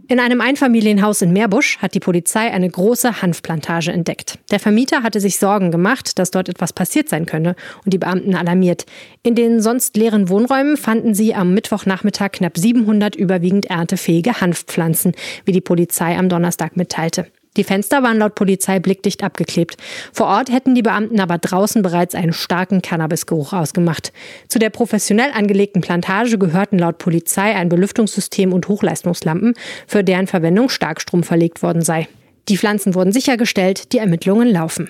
In 0.10 0.22
einem 0.22 0.40
Einfamilienhaus 0.40 1.22
in 1.22 1.34
Meerbusch 1.34 1.80
hat 1.80 1.94
die 1.94 2.00
Polizei 2.00 2.50
eine 2.50 2.70
große 2.70 3.22
Hanfplantage 3.22 3.92
entdeckt. 3.92 4.40
Der 4.52 4.60
Vermieter 4.60 5.04
hatte 5.04 5.20
sich 5.20 5.38
Sorgen 5.38 5.70
gemacht, 5.70 6.18
dass 6.18 6.32
dort 6.32 6.48
etwas 6.48 6.72
passiert 6.72 7.10
sein 7.10 7.26
könne 7.26 7.56
und 7.84 7.94
die 7.94 7.98
Beamten 7.98 8.34
alarmiert. 8.34 8.86
In 9.24 9.36
den 9.36 9.62
sonst 9.62 9.98
leeren 9.98 10.30
Wohnräumen 10.30 10.78
fanden 10.78 11.14
sie 11.14 11.36
am 11.36 11.54
Mittwochnachmittag 11.54 12.32
knapp 12.32 12.58
700 12.58 13.18
überwiegend 13.18 13.66
erntefähige 13.66 14.40
Hanfpflanzen, 14.40 15.12
wie 15.44 15.52
die 15.52 15.62
Polizei 15.62 16.18
am 16.18 16.30
Donnerstag 16.30 16.78
mitteilte. 16.78 17.28
Die 17.58 17.64
Fenster 17.64 18.04
waren 18.04 18.20
laut 18.20 18.36
Polizei 18.36 18.80
blickdicht 18.80 19.24
abgeklebt. 19.24 19.78
Vor 20.14 20.28
Ort 20.28 20.52
hätten 20.52 20.76
die 20.76 20.84
Beamten 20.84 21.20
aber 21.20 21.40
draußen 21.40 21.82
bereits 21.82 22.16
einen 22.16 22.34
starken 22.34 22.82
Cannabisgeruch 22.82 23.52
ausgemacht. 23.52 24.14
Zu 24.48 24.60
der 24.60 24.70
professionell 24.70 25.32
angelegten 25.34 25.82
Plantage 25.82 26.38
gehörten 26.38 26.80
laut 26.80 27.00
Polizei 27.00 27.56
ein 27.56 27.70
Belüftungssystem 27.70 28.54
und 28.54 28.68
Hochleistungslampen, 28.68 29.56
für 29.88 30.04
deren 30.04 30.28
Verwendung 30.28 30.70
Starkstrom 30.70 31.24
verlegt 31.24 31.64
worden 31.64 31.82
sei. 31.82 32.08
Die 32.50 32.58
Pflanzen 32.58 32.96
wurden 32.96 33.12
sichergestellt, 33.12 33.92
die 33.92 33.98
Ermittlungen 33.98 34.48
laufen. 34.48 34.90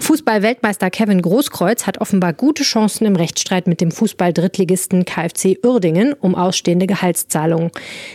Fußball-Weltmeister 0.00 0.90
Kevin 0.90 1.22
Großkreuz 1.22 1.86
hat 1.86 1.98
offenbar 1.98 2.34
gute 2.34 2.62
Chancen 2.62 3.06
im 3.06 3.16
Rechtsstreit 3.16 3.66
mit 3.66 3.80
dem 3.80 3.90
Fußball-Drittligisten 3.90 5.06
KfC 5.06 5.58
Uerdingen 5.64 6.12
um 6.12 6.34
ausstehende 6.34 6.86
Gehaltszahlungen. 6.86 7.70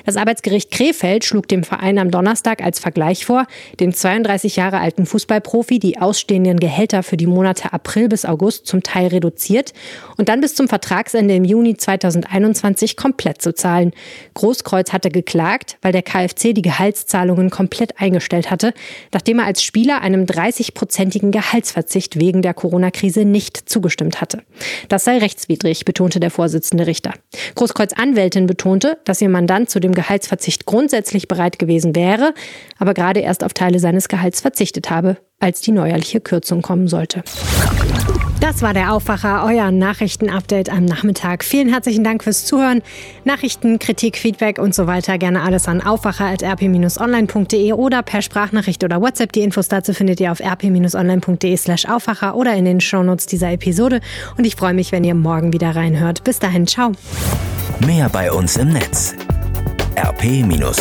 Das 0.06 0.18
Arbeitsgericht 0.18 0.70
Krefeld 0.70 1.26
schlug 1.26 1.48
dem 1.48 1.64
Verein 1.64 1.98
am 1.98 2.12
Donnerstag 2.12 2.62
als 2.62 2.78
Vergleich 2.78 3.26
vor, 3.26 3.48
dem 3.80 3.92
32 3.92 4.56
Jahre 4.56 4.80
alten 4.80 5.08
Fußballprofi 5.08 5.80
die 5.80 5.98
ausstehenden 5.98 6.60
Gehälter 6.60 7.02
für 7.02 7.18
die 7.18 7.28
Monate 7.28 7.74
April 7.74 8.08
bis 8.08 8.24
August 8.24 8.68
zum 8.68 8.84
Teil 8.84 9.08
reduziert 9.08 9.74
und 10.18 10.30
dann 10.30 10.42
bis 10.42 10.54
zum 10.54 10.68
Vertragsende 10.68 11.34
im 11.34 11.44
Juni 11.44 11.76
2021 11.76 12.98
komplett 12.98 13.42
zu 13.42 13.56
zahlen. 13.56 13.94
Großkreuz 14.36 14.94
hatte 14.94 15.10
geklagt, 15.10 15.78
weil 15.82 15.92
der 15.92 16.04
KfC 16.04 16.54
die 16.54 16.62
Gehaltszahlungen 16.62 17.50
komplett 17.50 17.79
komplett 17.80 18.02
eingestellt 18.02 18.52
hatte, 18.52 18.74
nachdem 19.14 19.40
er 19.40 19.46
als 19.46 19.64
Spieler 19.64 20.02
einem 20.02 20.26
30-prozentigen 20.26 21.32
Gehaltsverzicht 21.32 22.20
wegen 22.20 22.42
der 22.42 22.54
Corona-Krise 22.54 23.24
nicht 23.24 23.70
zugestimmt 23.70 24.20
hatte. 24.20 24.42
Das 24.90 25.06
sei 25.06 25.18
rechtswidrig, 25.18 25.86
betonte 25.86 26.20
der 26.20 26.30
Vorsitzende 26.30 26.88
Richter. 26.88 27.14
Großkreuz 27.56 27.94
Anwältin 27.94 28.48
betonte, 28.48 28.98
dass 29.06 29.22
ihr 29.22 29.30
Mandant 29.30 29.70
zu 29.70 29.80
dem 29.80 29.94
Gehaltsverzicht 29.94 30.66
grundsätzlich 30.66 31.30
bereit 31.30 31.58
gewesen 31.58 31.96
wäre, 31.96 32.34
aber 32.80 32.94
gerade 32.94 33.22
erst 33.22 33.46
auf 33.46 33.54
Teile 33.54 33.80
seines 33.80 34.10
Gehalts 34.10 34.42
verzichtet 34.42 34.90
habe, 34.90 35.16
als 35.40 35.62
die 35.62 35.72
neuerliche 35.72 36.20
Kürzung 36.20 36.62
kommen 36.62 36.90
sollte. 36.90 37.24
Das 38.50 38.64
war 38.64 38.74
der 38.74 38.94
Aufwacher, 38.94 39.46
euer 39.46 39.70
Nachrichtenupdate 39.70 40.72
am 40.72 40.84
Nachmittag. 40.84 41.44
Vielen 41.44 41.70
herzlichen 41.70 42.04
Dank 42.04 42.24
fürs 42.24 42.46
Zuhören. 42.46 42.82
Nachrichten, 43.24 43.78
Kritik, 43.78 44.18
Feedback 44.18 44.58
und 44.58 44.74
so 44.74 44.88
weiter 44.88 45.20
gerne 45.20 45.44
alles 45.44 45.68
an 45.68 45.86
aufwacher.rp-online.de 45.86 47.74
oder 47.74 48.02
per 48.02 48.24
Sprachnachricht 48.24 48.84
oder 48.84 49.02
WhatsApp. 49.02 49.34
Die 49.34 49.42
Infos 49.42 49.68
dazu 49.68 49.94
findet 49.94 50.20
ihr 50.20 50.32
auf 50.32 50.40
rp-online.de 50.40 51.56
slash 51.58 51.86
Aufwacher 51.86 52.36
oder 52.36 52.56
in 52.56 52.66
den 52.66 52.82
Shownotes 52.82 53.28
dieser 53.28 53.52
Episode. 53.52 54.02
Und 54.36 54.46
ich 54.46 54.56
freue 54.56 54.74
mich, 54.74 54.92
wenn 54.92 55.04
ihr 55.04 55.14
morgen 55.14 55.54
wieder 55.54 55.76
reinhört. 55.76 56.24
Bis 56.24 56.40
dahin, 56.40 56.66
ciao. 56.66 56.94
Mehr 57.86 58.10
bei 58.10 58.32
uns 58.32 58.58
im 58.58 58.70
Netz 58.70 59.14
rp-online.de 59.96 60.80